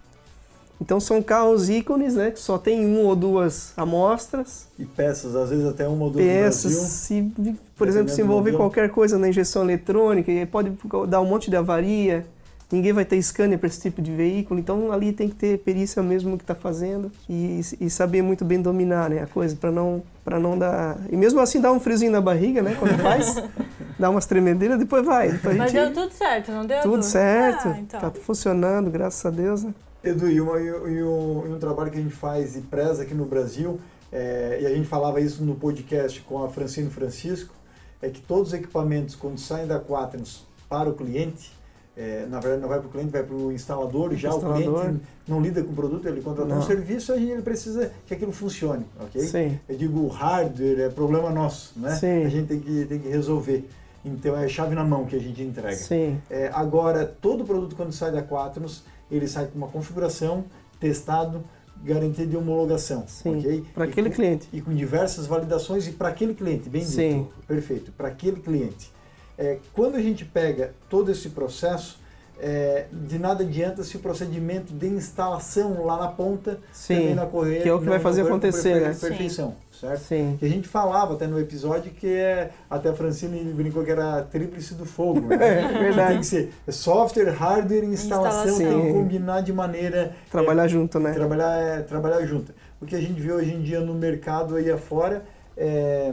Então 0.82 1.00
são 1.00 1.22
carros 1.22 1.70
ícones, 1.70 2.16
né? 2.16 2.32
Que 2.32 2.40
só 2.40 2.58
tem 2.58 2.84
uma 2.84 3.08
ou 3.08 3.16
duas 3.16 3.72
amostras. 3.78 4.68
E 4.80 4.84
peças, 4.84 5.36
às 5.36 5.52
vezes 5.52 5.68
até 5.68 5.88
uma 5.88 6.06
ou 6.06 6.10
duas 6.10 6.26
Peças, 6.26 6.74
se, 6.74 7.32
por 7.78 7.88
exemplo, 7.88 8.10
se 8.10 8.20
envolver 8.20 8.54
qualquer 8.54 8.90
coisa 8.90 9.20
na 9.20 9.30
injeção 9.30 9.62
eletrônica, 9.62 10.32
pode 10.52 10.72
dar 11.08 11.22
um 11.22 11.26
monte 11.26 11.52
de 11.52 11.56
avaria. 11.56 12.26
ninguém 12.72 12.94
vai 12.94 13.06
ter 13.06 13.22
scanner 13.22 13.60
para 13.60 13.68
esse 13.68 13.80
tipo 13.80 14.02
de 14.02 14.12
veículo, 14.12 14.60
então 14.60 14.92
ali 14.92 15.14
tem 15.14 15.30
que 15.30 15.36
ter 15.36 15.60
perícia 15.60 16.02
mesmo 16.02 16.32
no 16.32 16.38
que 16.38 16.44
está 16.44 16.56
fazendo 16.56 17.12
e, 17.30 17.60
e, 17.80 17.90
saber 17.90 18.24
muito 18.24 18.44
bem 18.44 18.60
dominar 18.60 19.10
né, 19.10 19.22
a 19.22 19.28
coisa 19.28 19.56
para 19.56 19.70
não 19.70 20.02
para 20.24 20.40
não 20.40 20.58
dar 20.58 20.98
e 21.12 21.18
mesmo 21.18 21.42
assim 21.42 21.60
dá 21.60 21.70
um 21.72 21.82
friozinho 21.82 22.14
na 22.14 22.22
barriga, 22.22 22.62
né, 22.62 22.76
quando 22.80 22.98
faz, 23.00 23.36
dá 24.00 24.10
umas 24.10 24.26
tremedeiras, 24.26 24.80
depois 24.80 25.06
vai. 25.06 25.34
Depois 25.34 25.58
Mas 25.58 25.72
gente... 25.72 25.94
deu 25.94 26.04
tudo 26.06 26.14
certo, 26.14 26.52
não 26.52 26.66
deu? 26.66 26.82
Tudo 26.82 27.04
certo, 27.04 27.68
ah, 27.68 27.78
então. 27.78 28.00
tá 28.00 28.12
funcionando, 28.12 28.90
graças 28.90 29.24
a 29.26 29.30
Deus. 29.30 29.64
Né? 29.64 29.74
Edu, 30.04 30.30
e, 30.30 30.42
uma, 30.42 30.60
e, 30.60 30.72
um, 31.04 31.48
e 31.48 31.54
um 31.54 31.60
trabalho 31.60 31.92
que 31.92 31.98
a 31.98 32.02
gente 32.02 32.16
faz 32.16 32.56
e 32.56 32.62
preza 32.62 33.04
aqui 33.04 33.14
no 33.14 33.26
Brasil, 33.26 33.80
é, 34.12 34.60
e 34.62 34.66
a 34.66 34.70
gente 34.70 34.88
falava 34.88 35.22
isso 35.22 35.44
no 35.44 35.56
podcast 35.56 36.20
com 36.22 36.44
a 36.44 36.50
Francine 36.50 36.90
Francisco, 36.90 37.54
é 38.02 38.10
que 38.10 38.20
todos 38.20 38.50
os 38.50 38.54
equipamentos, 38.54 39.16
quando 39.16 39.40
saem 39.40 39.68
da 39.68 39.80
Quaternos 39.80 40.46
para 40.68 40.90
o 40.90 40.94
cliente, 40.94 41.54
é, 41.96 42.26
na 42.28 42.40
verdade 42.40 42.62
não 42.62 42.70
vai 42.70 42.80
para 42.80 42.88
o 42.88 42.92
cliente, 42.92 43.12
vai 43.12 43.22
para 43.22 43.36
o 43.36 43.52
instalador, 43.52 44.16
já 44.16 44.30
instalador. 44.30 44.76
o 44.76 44.82
cliente 44.82 45.02
não 45.28 45.40
lida 45.40 45.64
com 45.64 45.72
o 45.72 45.76
produto, 45.76 46.08
ele 46.08 46.22
contratou 46.22 46.56
um 46.56 46.62
serviço 46.62 47.16
e 47.16 47.32
ele 47.32 47.42
precisa 47.42 47.92
que 48.08 48.14
aquilo 48.14 48.32
funcione, 48.32 48.86
ok? 49.00 49.22
Sim. 49.22 49.60
Eu 49.70 49.78
digo, 49.78 50.00
o 50.00 50.08
hardware 50.08 50.80
é 50.80 50.90
problema 50.90 51.30
nosso, 51.30 51.74
né? 51.80 51.96
Sim. 51.96 52.24
A 52.24 52.30
gente 52.30 52.48
tem 52.48 52.60
que, 52.60 52.86
tem 52.86 53.00
que 53.00 53.08
resolver. 53.08 53.70
Então 54.04 54.36
é 54.36 54.48
chave 54.48 54.74
na 54.74 54.84
mão 54.84 55.06
que 55.06 55.16
a 55.16 55.20
gente 55.20 55.44
entrega. 55.44 55.76
Sim. 55.76 56.20
É, 56.28 56.50
agora, 56.54 57.06
todo 57.06 57.46
produto 57.46 57.76
quando 57.76 57.92
sai 57.92 58.12
da 58.12 58.24
Quaternos, 58.24 58.84
ele 59.12 59.28
sai 59.28 59.48
com 59.48 59.58
uma 59.58 59.68
configuração, 59.68 60.46
testado, 60.80 61.44
garantia 61.84 62.26
de 62.26 62.36
homologação. 62.38 63.06
Sim, 63.08 63.40
okay? 63.40 63.66
para 63.74 63.86
aquele 63.86 64.10
com, 64.10 64.16
cliente. 64.16 64.48
E 64.52 64.62
com 64.62 64.74
diversas 64.74 65.28
validações 65.28 65.88
e 65.88 65.92
para 65.92 66.10
aquele 66.10 66.34
cliente, 66.34 66.70
bem 66.70 66.84
Sim. 66.84 67.24
dito. 67.24 67.34
Perfeito, 67.48 67.92
para 67.92 68.08
aquele 68.08 68.40
cliente. 68.40 68.92
É, 69.38 69.60
quando 69.74 69.96
a 69.96 70.02
gente 70.02 70.24
pega 70.26 70.74
todo 70.90 71.12
esse 71.12 71.30
processo, 71.30 72.00
é, 72.44 72.88
de 72.92 73.20
nada 73.20 73.44
adianta 73.44 73.84
se 73.84 73.96
o 73.96 74.00
procedimento 74.00 74.74
de 74.74 74.88
instalação 74.88 75.86
lá 75.86 75.96
na 75.96 76.08
ponta 76.08 76.58
Sim, 76.74 76.96
também 76.96 77.16
na 77.16 77.26
correia 77.28 77.62
que 77.62 77.70
é 77.70 77.74
o 77.74 77.80
que 77.80 77.88
vai 77.88 78.00
fazer 78.00 78.24
acontecer, 78.24 78.82
né? 78.82 78.98
Perfeição, 79.00 79.56
Sim. 79.70 79.80
certo? 79.80 80.02
Sim. 80.02 80.38
Que 80.40 80.46
a 80.46 80.50
gente 80.50 80.68
falava 80.68 81.14
até 81.14 81.28
no 81.28 81.40
episódio 81.40 81.92
que 81.92 82.08
é 82.08 82.50
até 82.68 82.90
a 82.90 82.94
Francine 82.94 83.54
brincou 83.54 83.84
que 83.84 83.92
era 83.92 84.18
a 84.18 84.24
tríplice 84.24 84.74
do 84.74 84.86
fogo, 84.86 85.22
né? 85.22 85.36
é 85.72 85.78
verdade. 85.78 86.10
tem 86.10 86.20
que 86.20 86.26
ser 86.26 86.52
software, 86.70 87.30
hardware, 87.30 87.84
instalação, 87.84 88.50
instalação. 88.50 88.82
tem 88.82 88.88
que 88.88 88.94
combinar 88.94 89.42
de 89.42 89.54
maneira 89.54 90.16
trabalhar 90.32 90.66
é, 90.66 90.70
junto, 90.70 91.00
né? 91.00 91.14
Trabalhar 91.14 91.58
é, 91.60 91.82
trabalhar 91.82 92.26
junto. 92.26 92.52
O 92.82 92.88
que 92.88 92.96
a 92.96 93.02
gente 93.02 93.22
vê 93.22 93.32
hoje 93.32 93.54
em 93.54 93.62
dia 93.62 93.82
no 93.82 93.94
mercado 93.94 94.56
aí 94.56 94.72
afora 94.72 95.24
é 95.56 96.12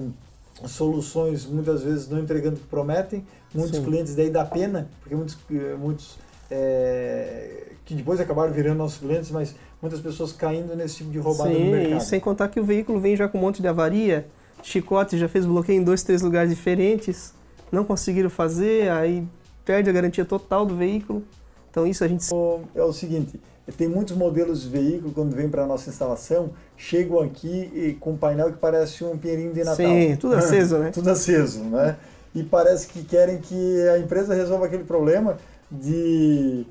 soluções 0.66 1.46
muitas 1.46 1.82
vezes 1.82 2.08
não 2.08 2.18
entregando 2.18 2.56
o 2.56 2.58
que 2.58 2.66
prometem, 2.66 3.24
muitos 3.54 3.76
Sim. 3.76 3.84
clientes 3.84 4.14
daí 4.14 4.30
dá 4.30 4.44
pena, 4.44 4.88
porque 5.00 5.14
muitos, 5.14 5.36
muitos 5.78 6.18
é, 6.50 7.72
que 7.84 7.94
depois 7.94 8.20
acabaram 8.20 8.52
virando 8.52 8.78
nossos 8.78 8.98
clientes, 8.98 9.30
mas 9.30 9.54
muitas 9.80 10.00
pessoas 10.00 10.32
caindo 10.32 10.74
nesse 10.74 10.96
tipo 10.96 11.10
de 11.10 11.18
roubada 11.18 11.50
Sim, 11.50 11.64
no 11.64 11.70
mercado. 11.70 12.00
Sem 12.00 12.20
contar 12.20 12.48
que 12.48 12.58
o 12.58 12.64
veículo 12.64 12.98
vem 12.98 13.16
já 13.16 13.28
com 13.28 13.38
um 13.38 13.40
monte 13.40 13.62
de 13.62 13.68
avaria, 13.68 14.26
chicote 14.62 15.16
já 15.16 15.28
fez 15.28 15.46
bloqueio 15.46 15.80
em 15.80 15.84
dois, 15.84 16.02
três 16.02 16.22
lugares 16.22 16.50
diferentes, 16.50 17.32
não 17.70 17.84
conseguiram 17.84 18.30
fazer, 18.30 18.90
aí 18.90 19.26
perde 19.64 19.88
a 19.90 19.92
garantia 19.92 20.24
total 20.24 20.66
do 20.66 20.74
veículo. 20.74 21.22
Então 21.70 21.86
isso 21.86 22.02
a 22.02 22.08
gente... 22.08 22.26
É 22.74 22.82
o 22.82 22.92
seguinte, 22.92 23.38
tem 23.76 23.88
muitos 23.88 24.16
modelos 24.16 24.62
de 24.62 24.68
veículo, 24.68 25.12
quando 25.12 25.34
vem 25.34 25.48
para 25.48 25.64
a 25.64 25.66
nossa 25.66 25.90
instalação, 25.90 26.50
chegam 26.76 27.20
aqui 27.20 27.70
e, 27.74 27.96
com 28.00 28.12
um 28.12 28.16
painel 28.16 28.52
que 28.52 28.58
parece 28.58 29.04
um 29.04 29.16
pinheirinho 29.16 29.52
de 29.52 29.60
Natal. 29.60 29.76
Sim, 29.76 30.16
tudo 30.16 30.34
aceso, 30.34 30.78
né? 30.78 30.90
tudo 30.94 31.10
aceso, 31.10 31.64
né? 31.64 31.96
E 32.34 32.42
parece 32.42 32.86
que 32.88 33.02
querem 33.04 33.38
que 33.38 33.88
a 33.88 33.98
empresa 33.98 34.34
resolva 34.34 34.66
aquele 34.66 34.84
problema 34.84 35.36
de 35.70 36.66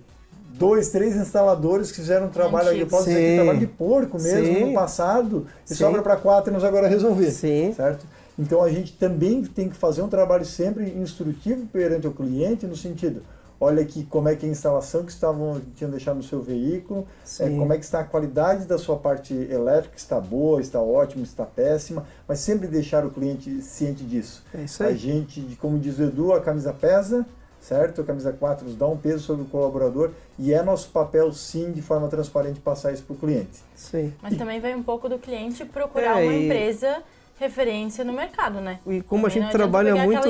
dois, 0.58 0.90
três 0.90 1.16
instaladores 1.16 1.92
que 1.92 1.98
fizeram 1.98 2.28
um 2.28 2.30
trabalho, 2.30 2.70
eu 2.70 2.88
posso 2.88 3.06
dizer 3.06 3.30
que 3.30 3.36
trabalho 3.36 3.60
de 3.60 3.68
porco 3.68 4.22
mesmo, 4.22 4.46
Sim. 4.46 4.66
no 4.66 4.74
passado, 4.74 5.48
e 5.66 5.70
Sim. 5.70 5.76
sobra 5.76 6.02
para 6.02 6.16
quatro 6.16 6.52
e 6.52 6.54
nos 6.54 6.64
agora 6.64 6.88
resolver, 6.88 7.32
Sim. 7.32 7.74
certo? 7.76 8.06
Então 8.38 8.62
a 8.62 8.70
gente 8.70 8.94
também 8.94 9.44
tem 9.44 9.70
que 9.70 9.76
fazer 9.76 10.02
um 10.02 10.08
trabalho 10.08 10.46
sempre 10.46 10.90
instrutivo 10.92 11.66
perante 11.68 12.08
o 12.08 12.12
cliente, 12.12 12.66
no 12.66 12.76
sentido, 12.76 13.22
olha 13.60 13.82
aqui 13.82 14.04
como 14.06 14.30
é 14.30 14.36
que 14.36 14.46
é 14.46 14.50
a 14.50 14.52
instalação 14.52 15.04
que 15.04 15.12
estavam 15.12 15.62
tinham 15.76 15.90
deixado 15.92 16.18
no 16.18 16.24
seu 16.24 16.42
veículo, 16.42 17.08
é, 17.40 17.50
como 17.50 17.74
é 17.74 17.78
que 17.78 17.86
está 17.86 18.00
a 18.02 18.04
qualidade 18.04 18.66
da 18.66 18.78
sua 18.78 18.98
parte 18.98 19.34
elétrica, 19.34 19.98
está 19.98 20.20
boa, 20.20 20.62
está 20.62 20.80
ótima, 20.80 21.24
está 21.24 21.46
péssima, 21.46 22.06
mas 22.28 22.40
sempre 22.40 22.68
deixar 22.68 23.06
o 23.06 23.12
cliente 23.12 23.62
ciente 23.62 24.04
disso. 24.04 24.44
É 24.54 24.62
isso 24.62 24.84
aí. 24.84 24.94
A 24.94 24.96
gente, 24.96 25.58
como 25.60 25.80
diz 25.80 25.98
o 26.00 26.04
Edu, 26.04 26.34
a 26.34 26.42
camisa 26.42 26.74
pesa, 26.74 27.26
certo? 27.60 28.02
A 28.02 28.04
camisa 28.04 28.32
4 28.32 28.66
nos 28.66 28.76
dá 28.76 28.88
um 28.88 28.98
peso 28.98 29.24
sobre 29.24 29.44
o 29.44 29.46
colaborador 29.46 30.12
e 30.38 30.54
é 30.54 30.62
nosso 30.62 30.90
papel, 30.90 31.32
sim, 31.34 31.72
de 31.72 31.82
forma 31.82 32.08
transparente, 32.08 32.60
passar 32.60 32.94
isso 32.94 33.04
para 33.04 33.14
o 33.14 33.18
cliente. 33.18 33.60
Sim. 33.76 34.14
Mas 34.22 34.34
e... 34.34 34.38
também 34.38 34.60
vem 34.60 34.76
um 34.76 34.84
pouco 34.84 35.10
do 35.10 35.18
cliente 35.18 35.66
procurar 35.66 36.22
é, 36.22 36.26
uma 36.26 36.34
empresa 36.34 37.04
referência 37.40 38.04
no 38.04 38.14
mercado, 38.14 38.60
né? 38.60 38.80
E 38.88 39.02
como 39.02 39.24
também 39.28 39.38
a 39.38 39.44
gente 39.44 39.52
trabalha 39.52 39.96
muito 39.96 40.28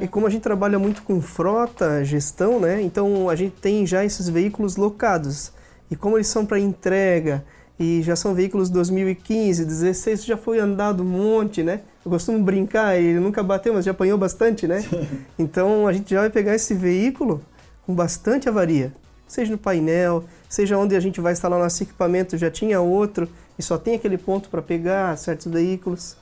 e 0.00 0.08
como 0.08 0.26
a 0.26 0.30
gente 0.30 0.42
trabalha 0.42 0.78
muito 0.78 1.02
com 1.02 1.20
frota, 1.20 2.04
gestão, 2.04 2.58
né? 2.58 2.80
Então 2.80 3.28
a 3.28 3.36
gente 3.36 3.54
tem 3.60 3.86
já 3.86 4.04
esses 4.04 4.28
veículos 4.28 4.76
locados. 4.76 5.52
E 5.90 5.96
como 5.96 6.16
eles 6.16 6.28
são 6.28 6.46
para 6.46 6.58
entrega 6.58 7.44
e 7.78 8.00
já 8.02 8.16
são 8.16 8.34
veículos 8.34 8.70
2015, 8.70 9.64
16, 9.64 10.24
já 10.24 10.36
foi 10.36 10.58
andado 10.58 11.02
um 11.02 11.06
monte, 11.06 11.62
né? 11.62 11.80
Eu 12.04 12.10
costumo 12.10 12.42
brincar, 12.42 12.96
ele 12.96 13.20
nunca 13.20 13.42
bateu, 13.42 13.74
mas 13.74 13.84
já 13.84 13.90
apanhou 13.90 14.16
bastante, 14.16 14.66
né? 14.66 14.82
Então 15.38 15.86
a 15.86 15.92
gente 15.92 16.10
já 16.10 16.20
vai 16.20 16.30
pegar 16.30 16.54
esse 16.54 16.72
veículo 16.72 17.42
com 17.84 17.94
bastante 17.94 18.48
avaria, 18.48 18.92
seja 19.26 19.52
no 19.52 19.58
painel, 19.58 20.24
seja 20.48 20.78
onde 20.78 20.96
a 20.96 21.00
gente 21.00 21.20
vai 21.20 21.32
instalar 21.32 21.58
nosso 21.58 21.82
equipamento, 21.82 22.38
já 22.38 22.50
tinha 22.50 22.80
outro 22.80 23.28
e 23.58 23.62
só 23.62 23.76
tem 23.76 23.94
aquele 23.94 24.16
ponto 24.16 24.48
para 24.48 24.62
pegar 24.62 25.16
certos 25.18 25.50
veículos. 25.50 26.16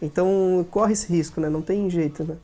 Então 0.00 0.66
corre 0.70 0.92
esse 0.92 1.12
risco, 1.12 1.40
né? 1.40 1.48
Não 1.48 1.62
tem 1.62 1.88
jeito, 1.88 2.24
né? 2.24 2.36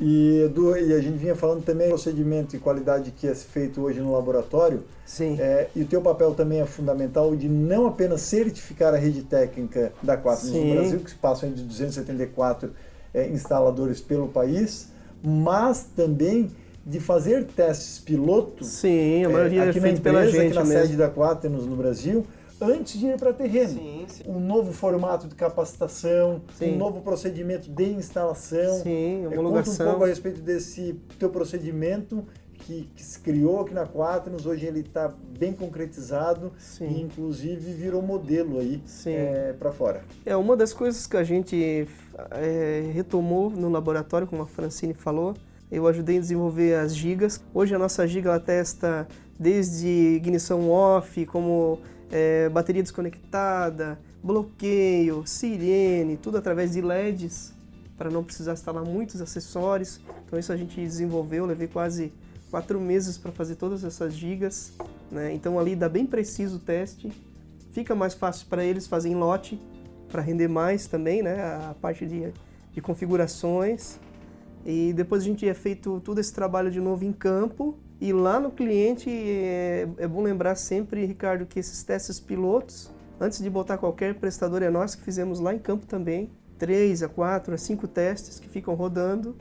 E, 0.00 0.50
do, 0.52 0.76
e 0.76 0.92
a 0.92 1.00
gente 1.00 1.16
vinha 1.16 1.36
falando 1.36 1.62
também 1.64 1.86
do 1.86 1.90
procedimento 1.90 2.56
e 2.56 2.58
qualidade 2.58 3.12
que 3.12 3.28
é 3.28 3.34
feito 3.34 3.80
hoje 3.80 4.00
no 4.00 4.12
laboratório. 4.12 4.82
Sim. 5.06 5.36
É, 5.38 5.68
e 5.74 5.82
o 5.82 5.86
teu 5.86 6.00
papel 6.00 6.34
também 6.34 6.60
é 6.60 6.66
fundamental 6.66 7.34
de 7.36 7.48
não 7.48 7.86
apenas 7.86 8.22
certificar 8.22 8.92
a 8.92 8.96
rede 8.96 9.22
técnica 9.22 9.92
da 10.02 10.16
Quatnos 10.16 10.52
no 10.52 10.74
Brasil, 10.74 10.98
que 10.98 11.10
se 11.10 11.16
passam 11.16 11.52
de 11.52 11.62
274 11.62 12.72
é, 13.12 13.28
instaladores 13.28 14.00
pelo 14.00 14.28
país, 14.28 14.88
mas 15.22 15.86
também 15.94 16.50
de 16.84 17.00
fazer 17.00 17.44
testes 17.44 17.98
piloto. 17.98 18.64
Sim, 18.64 19.24
a 19.24 19.28
maioria 19.28 19.64
é, 19.64 19.68
aqui 19.70 19.78
é 19.78 19.82
na 19.82 19.88
empresa, 19.90 20.02
pela 20.02 20.26
gente 20.26 20.46
aqui 20.46 20.54
na 20.54 20.64
mesmo. 20.64 20.82
sede 20.82 20.96
da 20.96 21.08
Quaternos 21.08 21.66
no 21.66 21.76
Brasil, 21.76 22.26
antes 22.60 22.98
de 22.98 23.06
ir 23.06 23.18
para 23.18 23.32
terreno. 23.32 23.74
Sim, 23.74 24.04
sim. 24.08 24.24
Um 24.26 24.40
novo 24.40 24.72
formato 24.72 25.26
de 25.28 25.34
capacitação, 25.34 26.42
sim. 26.56 26.74
um 26.74 26.76
novo 26.76 27.00
procedimento 27.00 27.70
de 27.70 27.84
instalação. 27.84 28.82
Sim, 28.82 29.26
homologação. 29.26 29.72
Conta 29.72 29.84
um 29.84 29.90
pouco 29.90 30.04
a 30.04 30.08
respeito 30.08 30.40
desse 30.40 31.00
teu 31.18 31.30
procedimento 31.30 32.24
que, 32.64 32.88
que 32.94 33.02
se 33.02 33.20
criou 33.20 33.60
aqui 33.60 33.74
na 33.74 33.86
Quaternos, 33.86 34.46
hoje 34.46 34.66
ele 34.66 34.80
está 34.80 35.12
bem 35.38 35.52
concretizado 35.52 36.52
sim. 36.58 36.86
e 36.86 37.02
inclusive 37.02 37.72
virou 37.72 38.00
modelo 38.00 38.58
aí 38.58 38.82
é, 39.06 39.52
para 39.52 39.70
fora. 39.70 40.02
É 40.24 40.34
uma 40.36 40.56
das 40.56 40.72
coisas 40.72 41.06
que 41.06 41.16
a 41.16 41.24
gente 41.24 41.86
é, 42.30 42.90
retomou 42.92 43.50
no 43.50 43.68
laboratório, 43.68 44.26
como 44.26 44.42
a 44.42 44.46
Francine 44.46 44.94
falou, 44.94 45.34
eu 45.70 45.86
ajudei 45.86 46.18
a 46.18 46.20
desenvolver 46.20 46.74
as 46.76 46.96
gigas. 46.96 47.42
Hoje 47.52 47.74
a 47.74 47.78
nossa 47.78 48.06
giga 48.06 48.30
ela 48.30 48.40
testa 48.40 49.06
desde 49.38 49.88
ignição 49.88 50.70
off, 50.70 51.26
como 51.26 51.80
é, 52.10 52.48
bateria 52.48 52.82
desconectada, 52.82 53.98
bloqueio, 54.22 55.26
sirene, 55.26 56.16
tudo 56.16 56.38
através 56.38 56.72
de 56.72 56.80
LEDs, 56.80 57.52
para 57.96 58.10
não 58.10 58.24
precisar 58.24 58.54
instalar 58.54 58.84
muitos 58.84 59.20
acessórios. 59.20 60.00
Então 60.26 60.38
isso 60.38 60.52
a 60.52 60.56
gente 60.56 60.80
desenvolveu, 60.80 61.46
levei 61.46 61.68
quase 61.68 62.12
quatro 62.50 62.80
meses 62.80 63.18
para 63.18 63.32
fazer 63.32 63.56
todas 63.56 63.84
essas 63.84 64.14
gigas. 64.14 64.72
Né? 65.10 65.34
Então 65.34 65.58
ali 65.58 65.76
dá 65.76 65.88
bem 65.88 66.06
preciso 66.06 66.56
o 66.56 66.58
teste, 66.58 67.12
fica 67.72 67.94
mais 67.94 68.14
fácil 68.14 68.46
para 68.48 68.64
eles 68.64 68.86
fazerem 68.86 69.16
lote, 69.16 69.60
para 70.08 70.22
render 70.22 70.48
mais 70.48 70.86
também, 70.86 71.22
né? 71.22 71.42
a 71.42 71.74
parte 71.80 72.06
de, 72.06 72.32
de 72.72 72.80
configurações. 72.80 73.98
E 74.64 74.92
depois 74.94 75.22
a 75.22 75.26
gente 75.26 75.46
é 75.46 75.52
feito 75.52 76.00
todo 76.00 76.18
esse 76.18 76.32
trabalho 76.32 76.70
de 76.70 76.80
novo 76.80 77.04
em 77.04 77.12
campo, 77.12 77.76
e 78.00 78.12
lá 78.12 78.40
no 78.40 78.50
cliente 78.50 79.08
é, 79.08 79.88
é, 79.98 80.08
bom 80.08 80.22
lembrar 80.22 80.56
sempre, 80.56 81.06
Ricardo, 81.06 81.46
que 81.46 81.58
esses 81.58 81.82
testes 81.82 82.18
pilotos, 82.18 82.92
antes 83.20 83.40
de 83.40 83.48
botar 83.48 83.78
qualquer 83.78 84.14
prestador, 84.14 84.62
é 84.62 84.70
nós 84.70 84.94
que 84.94 85.02
fizemos 85.02 85.40
lá 85.40 85.54
em 85.54 85.58
campo 85.58 85.86
também, 85.86 86.30
três 86.58 87.02
a 87.02 87.08
quatro 87.08 87.54
a 87.54 87.58
cinco 87.58 87.86
testes 87.86 88.40
que 88.40 88.48
ficam 88.48 88.74
rodando. 88.74 89.36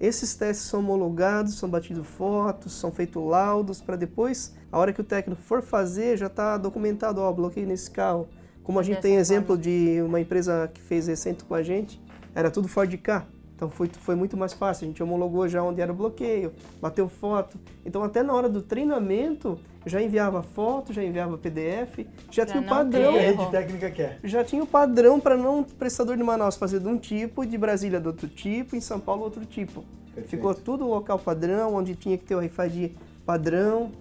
Esses 0.00 0.34
testes 0.34 0.66
são 0.66 0.80
homologados, 0.80 1.54
são 1.54 1.68
batidos 1.68 2.06
fotos, 2.06 2.72
são 2.72 2.90
feitos 2.90 3.22
laudos 3.22 3.80
para 3.80 3.94
depois, 3.94 4.52
a 4.70 4.78
hora 4.78 4.92
que 4.92 5.00
o 5.00 5.04
técnico 5.04 5.40
for 5.40 5.62
fazer, 5.62 6.16
já 6.16 6.26
está 6.26 6.58
documentado, 6.58 7.20
ó, 7.20 7.32
bloqueio 7.32 7.66
nesse 7.66 7.90
carro. 7.90 8.28
Como 8.64 8.80
a 8.80 8.82
gente 8.82 9.00
tem 9.00 9.16
exemplo 9.16 9.56
de 9.56 10.02
uma 10.04 10.20
empresa 10.20 10.68
que 10.72 10.80
fez 10.80 11.06
recente 11.06 11.44
com 11.44 11.54
a 11.54 11.62
gente, 11.62 12.02
era 12.34 12.50
tudo 12.50 12.66
Ford 12.66 12.92
K 12.96 13.26
Então 13.62 13.70
foi, 13.70 13.88
foi 14.00 14.16
muito 14.16 14.36
mais 14.36 14.52
fácil. 14.52 14.86
A 14.86 14.88
gente 14.88 15.00
homologou 15.00 15.46
já 15.46 15.62
onde 15.62 15.80
era 15.80 15.92
o 15.92 15.94
bloqueio, 15.94 16.52
bateu 16.80 17.08
foto. 17.08 17.56
Então 17.86 18.02
até 18.02 18.20
na 18.20 18.32
hora 18.32 18.48
do 18.48 18.60
treinamento 18.60 19.56
já 19.86 20.02
enviava 20.02 20.42
foto, 20.42 20.92
já 20.92 21.04
enviava 21.04 21.38
PDF, 21.38 21.98
já, 22.28 22.42
já 22.42 22.46
tinha 22.46 22.60
o 22.60 22.66
padrão. 22.66 23.14
A 23.14 23.20
rede 23.20 23.50
técnica 23.52 23.88
quer. 23.92 24.18
Já 24.24 24.42
tinha 24.42 24.64
o 24.64 24.66
padrão 24.66 25.20
para 25.20 25.36
não 25.36 25.60
o 25.60 25.64
prestador 25.64 26.16
de 26.16 26.24
Manaus 26.24 26.56
fazer 26.56 26.80
de 26.80 26.88
um 26.88 26.98
tipo, 26.98 27.46
de 27.46 27.56
Brasília 27.56 28.00
de 28.00 28.08
outro 28.08 28.26
tipo, 28.26 28.74
em 28.74 28.80
São 28.80 28.98
Paulo 28.98 29.22
outro 29.22 29.44
tipo. 29.46 29.84
Perfeito. 30.06 30.28
Ficou 30.28 30.54
tudo 30.56 30.84
local 30.84 31.20
padrão, 31.20 31.76
onde 31.76 31.94
tinha 31.94 32.18
que 32.18 32.24
ter 32.24 32.34
o 32.34 32.40
RFID 32.40 32.96
padrão 33.24 33.92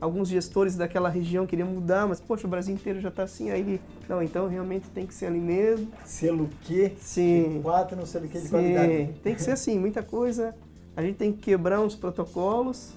alguns 0.00 0.28
gestores 0.28 0.76
daquela 0.76 1.08
região 1.08 1.46
queriam 1.46 1.68
mudar, 1.68 2.06
mas 2.06 2.20
poxa, 2.20 2.46
o 2.46 2.50
Brasil 2.50 2.74
inteiro 2.74 3.00
já 3.00 3.10
está 3.10 3.24
assim, 3.24 3.50
aí 3.50 3.60
ele, 3.60 3.80
não, 4.08 4.22
então 4.22 4.48
realmente 4.48 4.88
tem 4.88 5.06
que 5.06 5.14
ser 5.14 5.26
ali 5.26 5.38
mesmo. 5.38 5.88
Selo 6.04 6.48
Q? 6.64 6.92
Sim. 6.98 7.60
Quatro 7.62 7.96
no 7.96 8.06
selo 8.06 8.26
Q 8.26 8.38
de 8.38 8.44
Sim. 8.44 8.50
qualidade. 8.50 9.10
Tem 9.22 9.34
que 9.34 9.42
ser 9.42 9.52
assim, 9.52 9.78
muita 9.78 10.02
coisa. 10.02 10.54
A 10.96 11.02
gente 11.02 11.16
tem 11.16 11.32
que 11.32 11.38
quebrar 11.38 11.80
uns 11.80 11.94
protocolos, 11.94 12.92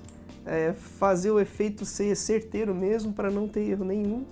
é, 0.45 0.73
fazer 0.73 1.31
o 1.31 1.39
efeito 1.39 1.85
ser 1.85 2.15
certeiro 2.15 2.73
mesmo 2.73 3.11
para 3.11 3.29
não 3.29 3.47
ter 3.47 3.69
erro 3.69 3.85
nenhum 3.85 4.25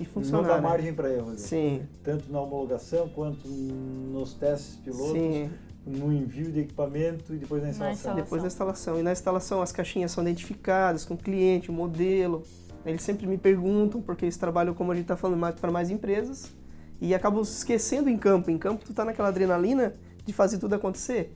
e 0.00 0.04
funcionar. 0.04 0.42
Não 0.42 0.48
dá 0.48 0.56
né? 0.56 0.60
margem 0.68 0.94
para 0.94 1.12
erro. 1.12 1.36
Sim. 1.36 1.82
Tanto 2.02 2.30
na 2.30 2.40
homologação 2.40 3.08
quanto 3.08 3.48
nos 3.48 4.34
testes 4.34 4.76
pilotos. 4.76 5.12
Sim 5.12 5.50
no 5.86 6.12
envio 6.12 6.52
de 6.52 6.60
equipamento 6.60 7.34
e 7.34 7.38
depois 7.38 7.62
na 7.62 7.70
instalação. 7.70 7.86
na 7.86 7.92
instalação. 7.92 8.24
Depois 8.24 8.42
da 8.42 8.48
instalação. 8.48 8.98
E 8.98 9.02
na 9.02 9.12
instalação 9.12 9.62
as 9.62 9.72
caixinhas 9.72 10.12
são 10.12 10.22
identificadas 10.22 11.04
com 11.04 11.14
o 11.14 11.16
cliente, 11.16 11.70
o 11.70 11.72
modelo. 11.72 12.42
Eles 12.84 13.02
sempre 13.02 13.26
me 13.26 13.36
perguntam, 13.36 14.00
porque 14.00 14.24
eles 14.24 14.36
trabalham, 14.36 14.74
como 14.74 14.92
a 14.92 14.94
gente 14.94 15.04
está 15.04 15.16
falando, 15.16 15.38
mais 15.38 15.54
para 15.54 15.70
mais 15.70 15.90
empresas. 15.90 16.52
E 17.00 17.14
acabam 17.14 17.42
esquecendo 17.42 18.08
em 18.08 18.16
campo. 18.16 18.50
Em 18.50 18.58
campo 18.58 18.84
tu 18.84 18.92
tá 18.92 19.04
naquela 19.04 19.28
adrenalina 19.28 19.94
de 20.24 20.32
fazer 20.32 20.58
tudo 20.58 20.74
acontecer. 20.74 21.34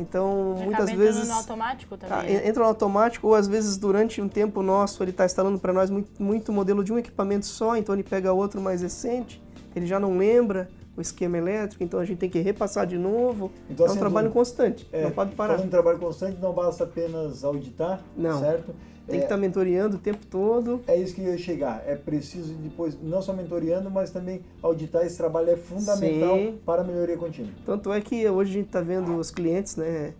Então, 0.00 0.54
Já 0.56 0.64
muitas 0.64 0.90
vezes. 0.90 1.28
no 1.28 1.34
automático 1.34 1.96
também. 1.96 2.36
Ah, 2.36 2.48
entra 2.48 2.62
no 2.62 2.68
automático, 2.68 3.28
ou 3.28 3.34
às 3.34 3.46
vezes 3.46 3.76
durante 3.76 4.20
um 4.22 4.28
tempo 4.28 4.62
nosso 4.62 5.02
ele 5.02 5.10
está 5.10 5.26
instalando 5.26 5.58
para 5.58 5.74
nós 5.74 5.90
muito, 5.90 6.22
muito 6.22 6.50
modelo 6.52 6.82
de 6.82 6.90
um 6.90 6.98
equipamento 6.98 7.44
só, 7.44 7.76
então 7.76 7.94
ele 7.94 8.02
pega 8.02 8.32
outro 8.32 8.62
mais 8.62 8.80
recente, 8.80 9.42
ele 9.76 9.86
já 9.86 10.00
não 10.00 10.16
lembra 10.16 10.70
o 11.00 11.02
esquema 11.02 11.38
elétrico, 11.38 11.82
então 11.82 11.98
a 11.98 12.04
gente 12.04 12.18
tem 12.18 12.30
que 12.30 12.40
repassar 12.40 12.86
de 12.86 12.96
novo. 12.96 13.50
Então, 13.68 13.86
é 13.86 13.88
um 13.88 13.92
assim, 13.92 14.00
trabalho 14.00 14.30
constante, 14.30 14.86
é, 14.92 15.02
não 15.02 15.10
pode 15.10 15.34
parar. 15.34 15.54
Falando 15.54 15.66
um 15.66 15.70
trabalho 15.70 15.98
constante, 15.98 16.40
não 16.40 16.52
basta 16.52 16.84
apenas 16.84 17.42
auditar, 17.42 18.02
não. 18.16 18.40
certo? 18.40 18.74
Tem 19.06 19.16
é, 19.16 19.18
que 19.18 19.24
estar 19.26 19.34
tá 19.34 19.40
mentoreando 19.40 19.96
o 19.96 19.98
tempo 19.98 20.24
todo. 20.26 20.80
É 20.86 20.96
isso 20.96 21.14
que 21.14 21.22
eu 21.22 21.32
ia 21.32 21.38
chegar. 21.38 21.82
É 21.84 21.96
preciso 21.96 22.54
depois, 22.54 22.96
não 23.02 23.20
só 23.20 23.32
mentoreando, 23.32 23.90
mas 23.90 24.10
também 24.10 24.40
auditar. 24.62 25.04
Esse 25.04 25.16
trabalho 25.16 25.50
é 25.50 25.56
fundamental 25.56 26.36
Sim. 26.36 26.58
para 26.64 26.82
a 26.82 26.84
melhoria 26.84 27.16
contínua. 27.16 27.50
Tanto 27.66 27.92
é 27.92 28.00
que 28.00 28.28
hoje 28.28 28.50
a 28.50 28.54
gente 28.54 28.66
está 28.66 28.80
vendo 28.80 29.16
os 29.16 29.30
clientes 29.30 29.74
né, 29.74 30.14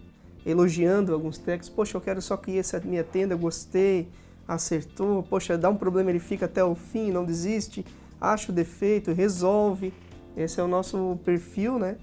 elogiando 0.45 1.15
alguns 1.15 1.39
técnicos. 1.39 1.69
Poxa, 1.69 1.97
eu 1.97 2.01
quero 2.01 2.21
só 2.21 2.37
que 2.37 2.59
essa 2.59 2.81
minha 2.81 3.05
tenda, 3.05 3.37
gostei, 3.37 4.09
acertou. 4.47 5.23
Poxa, 5.23 5.57
dá 5.57 5.71
um 5.71 5.77
problema, 5.77 6.11
ele 6.11 6.19
fica 6.19 6.47
até 6.47 6.65
o 6.65 6.75
fim, 6.75 7.13
não 7.13 7.25
desiste. 7.25 7.85
Acha 8.21 8.51
o 8.51 8.55
defeito, 8.55 9.13
resolve. 9.13 9.95
Esse 10.37 10.61
é 10.61 10.63
o 10.63 10.69
nosso 10.69 11.19
perfil, 11.25 11.79
né? 11.79 11.97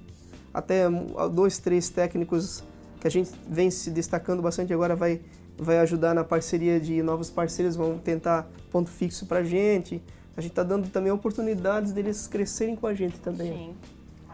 Até 0.54 0.90
dois, 1.32 1.60
três 1.60 1.90
técnicos 1.90 2.64
que 3.00 3.08
a 3.08 3.12
gente 3.12 3.32
vem 3.48 3.70
se 3.70 3.92
destacando 3.92 4.42
bastante 4.42 4.74
agora 4.74 4.96
vai, 4.96 5.22
vai 5.58 5.80
ajudar 5.80 6.14
na 6.14 6.24
parceria 6.24 6.80
de 6.80 7.02
novos 7.04 7.30
parceiros, 7.30 7.76
vão 7.76 7.98
tentar 7.98 8.48
ponto 8.72 8.90
fixo 8.90 9.26
para 9.26 9.40
a 9.40 9.44
gente. 9.44 10.02
A 10.36 10.42
gente 10.42 10.52
está 10.52 10.64
dando 10.64 10.90
também 10.90 11.12
oportunidades 11.12 11.92
deles 11.92 12.28
crescerem 12.28 12.76
com 12.76 12.88
a 12.88 12.94
gente 12.94 13.20
também. 13.20 13.52
Sim. 13.52 13.76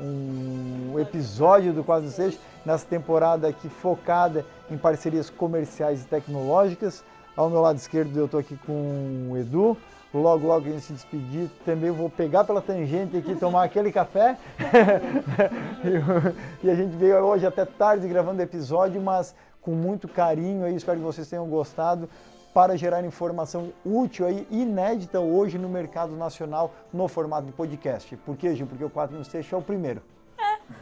um 0.00 0.98
episódio 0.98 1.72
do 1.72 1.82
Quase 1.82 2.10
Seixo, 2.12 2.38
nessa 2.64 2.86
temporada 2.86 3.48
aqui 3.48 3.68
focada 3.68 4.44
em 4.70 4.76
parcerias 4.76 5.30
comerciais 5.30 6.02
e 6.02 6.06
tecnológicas. 6.06 7.04
Ao 7.36 7.48
meu 7.48 7.60
lado 7.60 7.76
esquerdo 7.76 8.16
eu 8.16 8.26
estou 8.26 8.40
aqui 8.40 8.56
com 8.66 9.28
o 9.30 9.36
Edu. 9.36 9.76
Logo, 10.12 10.46
logo 10.46 10.66
a 10.66 10.70
gente 10.70 10.80
se 10.80 10.92
despedir, 10.94 11.50
também 11.66 11.90
vou 11.90 12.08
pegar 12.08 12.42
pela 12.42 12.62
tangente 12.62 13.16
aqui 13.16 13.34
tomar 13.34 13.64
aquele 13.64 13.92
café. 13.92 14.38
e 16.64 16.70
a 16.70 16.74
gente 16.74 16.96
veio 16.96 17.18
hoje 17.18 17.46
até 17.46 17.66
tarde 17.66 18.08
gravando 18.08 18.40
o 18.40 18.42
episódio, 18.42 19.00
mas 19.02 19.34
com 19.60 19.72
muito 19.72 20.08
carinho 20.08 20.64
aí, 20.64 20.74
espero 20.74 20.98
que 20.98 21.04
vocês 21.04 21.28
tenham 21.28 21.46
gostado 21.46 22.08
para 22.52 22.76
gerar 22.76 23.04
informação 23.04 23.72
útil 23.84 24.26
aí, 24.26 24.46
inédita 24.50 25.20
hoje 25.20 25.58
no 25.58 25.68
mercado 25.68 26.16
nacional 26.16 26.72
no 26.92 27.06
formato 27.08 27.46
de 27.46 27.52
podcast. 27.52 28.16
Por 28.18 28.36
quê, 28.36 28.54
Gil? 28.54 28.66
Porque 28.66 28.84
o 28.84 28.90
4 28.90 29.16
no 29.16 29.24
Station 29.24 29.56
é 29.56 29.58
o 29.58 29.62
primeiro. 29.62 30.02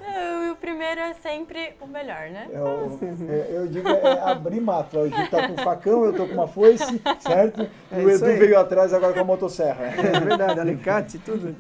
É, 0.01 0.51
o 0.51 0.57
primeiro 0.57 1.01
é 1.01 1.15
sempre 1.15 1.75
o 1.81 1.87
melhor, 1.87 2.31
né? 2.31 2.49
Eu, 2.51 2.99
é, 3.29 3.47
eu 3.51 3.67
digo, 3.69 3.89
é 3.89 4.21
abrir 4.21 4.61
mato. 4.61 4.99
O 4.99 5.09
Gil 5.09 5.31
tá 5.31 5.47
com 5.47 5.53
um 5.53 5.59
facão, 5.59 6.05
eu 6.05 6.13
tô 6.13 6.27
com 6.27 6.35
uma 6.35 6.49
foice, 6.49 7.01
certo? 7.21 7.63
E 7.63 7.69
é 7.93 7.99
o 7.99 8.11
Edu 8.11 8.25
aí. 8.25 8.37
veio 8.37 8.59
atrás 8.59 8.93
agora 8.93 9.13
com 9.13 9.21
a 9.21 9.25
motosserra. 9.25 9.85
É 9.85 10.21
verdade, 10.21 10.59
alicate, 10.59 11.19
tudo. 11.19 11.55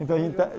Então 0.00 0.16
a 0.16 0.18
gente 0.18 0.36
tá, 0.36 0.50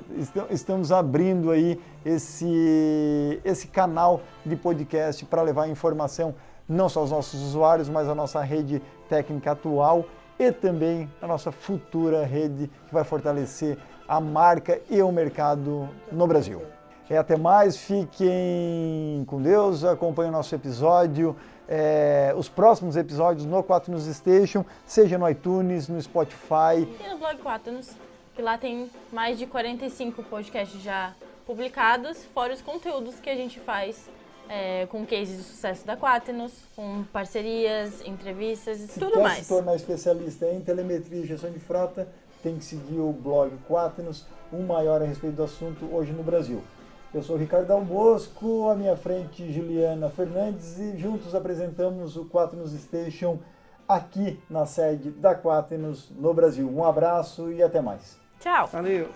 estamos 0.50 0.92
abrindo 0.92 1.52
aí 1.52 1.80
esse, 2.06 3.40
esse 3.46 3.68
canal 3.68 4.22
de 4.46 4.56
podcast 4.56 5.24
para 5.26 5.42
levar 5.42 5.68
informação 5.68 6.36
não 6.68 6.90
só 6.90 7.02
aos 7.02 7.12
nossos 7.12 7.42
usuários, 7.42 7.90
mas 7.90 8.08
a 8.08 8.16
nossa 8.16 8.42
rede 8.42 8.82
técnica 9.10 9.52
atual 9.52 10.06
e 10.40 10.52
também 10.52 11.10
a 11.22 11.28
nossa 11.28 11.52
futura 11.52 12.26
rede 12.26 12.70
que 12.88 12.94
vai 12.94 13.04
fortalecer 13.04 13.78
a 14.08 14.20
marca 14.20 14.82
e 14.90 15.02
o 15.02 15.12
mercado 15.12 15.90
no 16.12 16.28
Brasil. 16.28 16.62
E 17.10 17.16
até 17.16 17.38
mais, 17.38 17.78
fiquem 17.78 19.24
com 19.28 19.42
Deus, 19.42 19.84
acompanhem 19.84 20.30
o 20.30 20.34
nosso 20.34 20.56
episódio, 20.56 21.36
é, 21.68 22.34
os 22.36 22.50
próximos 22.50 22.96
episódios 22.96 23.46
no 23.46 23.64
Quaternos 23.64 24.06
Station, 24.06 24.66
seja 24.86 25.18
no 25.18 25.30
iTunes, 25.30 25.88
no 25.88 26.02
Spotify. 26.02 26.80
E 26.80 27.10
no 27.10 27.18
blog 27.18 27.38
Quaternos, 27.38 27.92
que 28.36 28.42
lá 28.42 28.58
tem 28.58 28.90
mais 29.12 29.38
de 29.38 29.46
45 29.46 30.24
podcasts 30.24 30.82
já 30.82 31.14
publicados, 31.46 32.24
fora 32.34 32.54
os 32.54 32.62
conteúdos 32.62 33.20
que 33.20 33.30
a 33.30 33.36
gente 33.36 33.60
faz 33.60 34.10
é, 34.50 34.86
com 34.88 35.06
cases 35.06 35.38
de 35.38 35.44
sucesso 35.44 35.86
da 35.86 35.98
Quaternos, 35.98 36.54
com 36.76 37.04
parcerias, 37.12 38.02
entrevistas 38.06 38.84
e 38.84 39.00
tudo 39.00 39.14
quer 39.14 39.24
mais. 39.24 39.40
se 39.40 39.50
tornar 39.50 39.76
especialista 39.76 40.46
em 40.48 40.62
telemetria 40.62 41.22
e 41.22 41.26
gestão 41.26 41.52
de 41.52 41.60
frota, 41.60 42.08
tem 42.42 42.58
que 42.58 42.66
seguir 42.66 43.00
o 43.00 43.12
blog 43.12 43.52
Quaternos, 43.68 44.26
um 44.52 44.64
maior 44.64 45.02
a 45.02 45.06
respeito 45.06 45.36
do 45.36 45.44
assunto 45.44 45.86
hoje 45.94 46.12
no 46.12 46.24
Brasil. 46.24 46.62
Eu 47.14 47.22
sou 47.22 47.38
Ricardo 47.38 47.70
Albosco, 47.72 48.70
à 48.70 48.76
minha 48.76 48.98
frente 48.98 49.52
Juliana 49.52 50.10
Fernandes 50.10 50.80
e 50.80 50.98
juntos 50.98 51.36
apresentamos 51.36 52.18
o 52.18 52.26
Quaternos 52.26 52.72
Station 52.74 53.40
aqui 53.88 54.40
na 54.50 54.66
sede 54.66 55.12
da 55.12 55.36
Quaternos 55.36 56.10
no 56.10 56.34
Brasil. 56.34 56.68
Um 56.68 56.84
abraço 56.84 57.52
e 57.52 57.62
até 57.62 57.82
mais. 57.82 58.18
Tchau. 58.40 58.68
Valeu. 58.68 59.08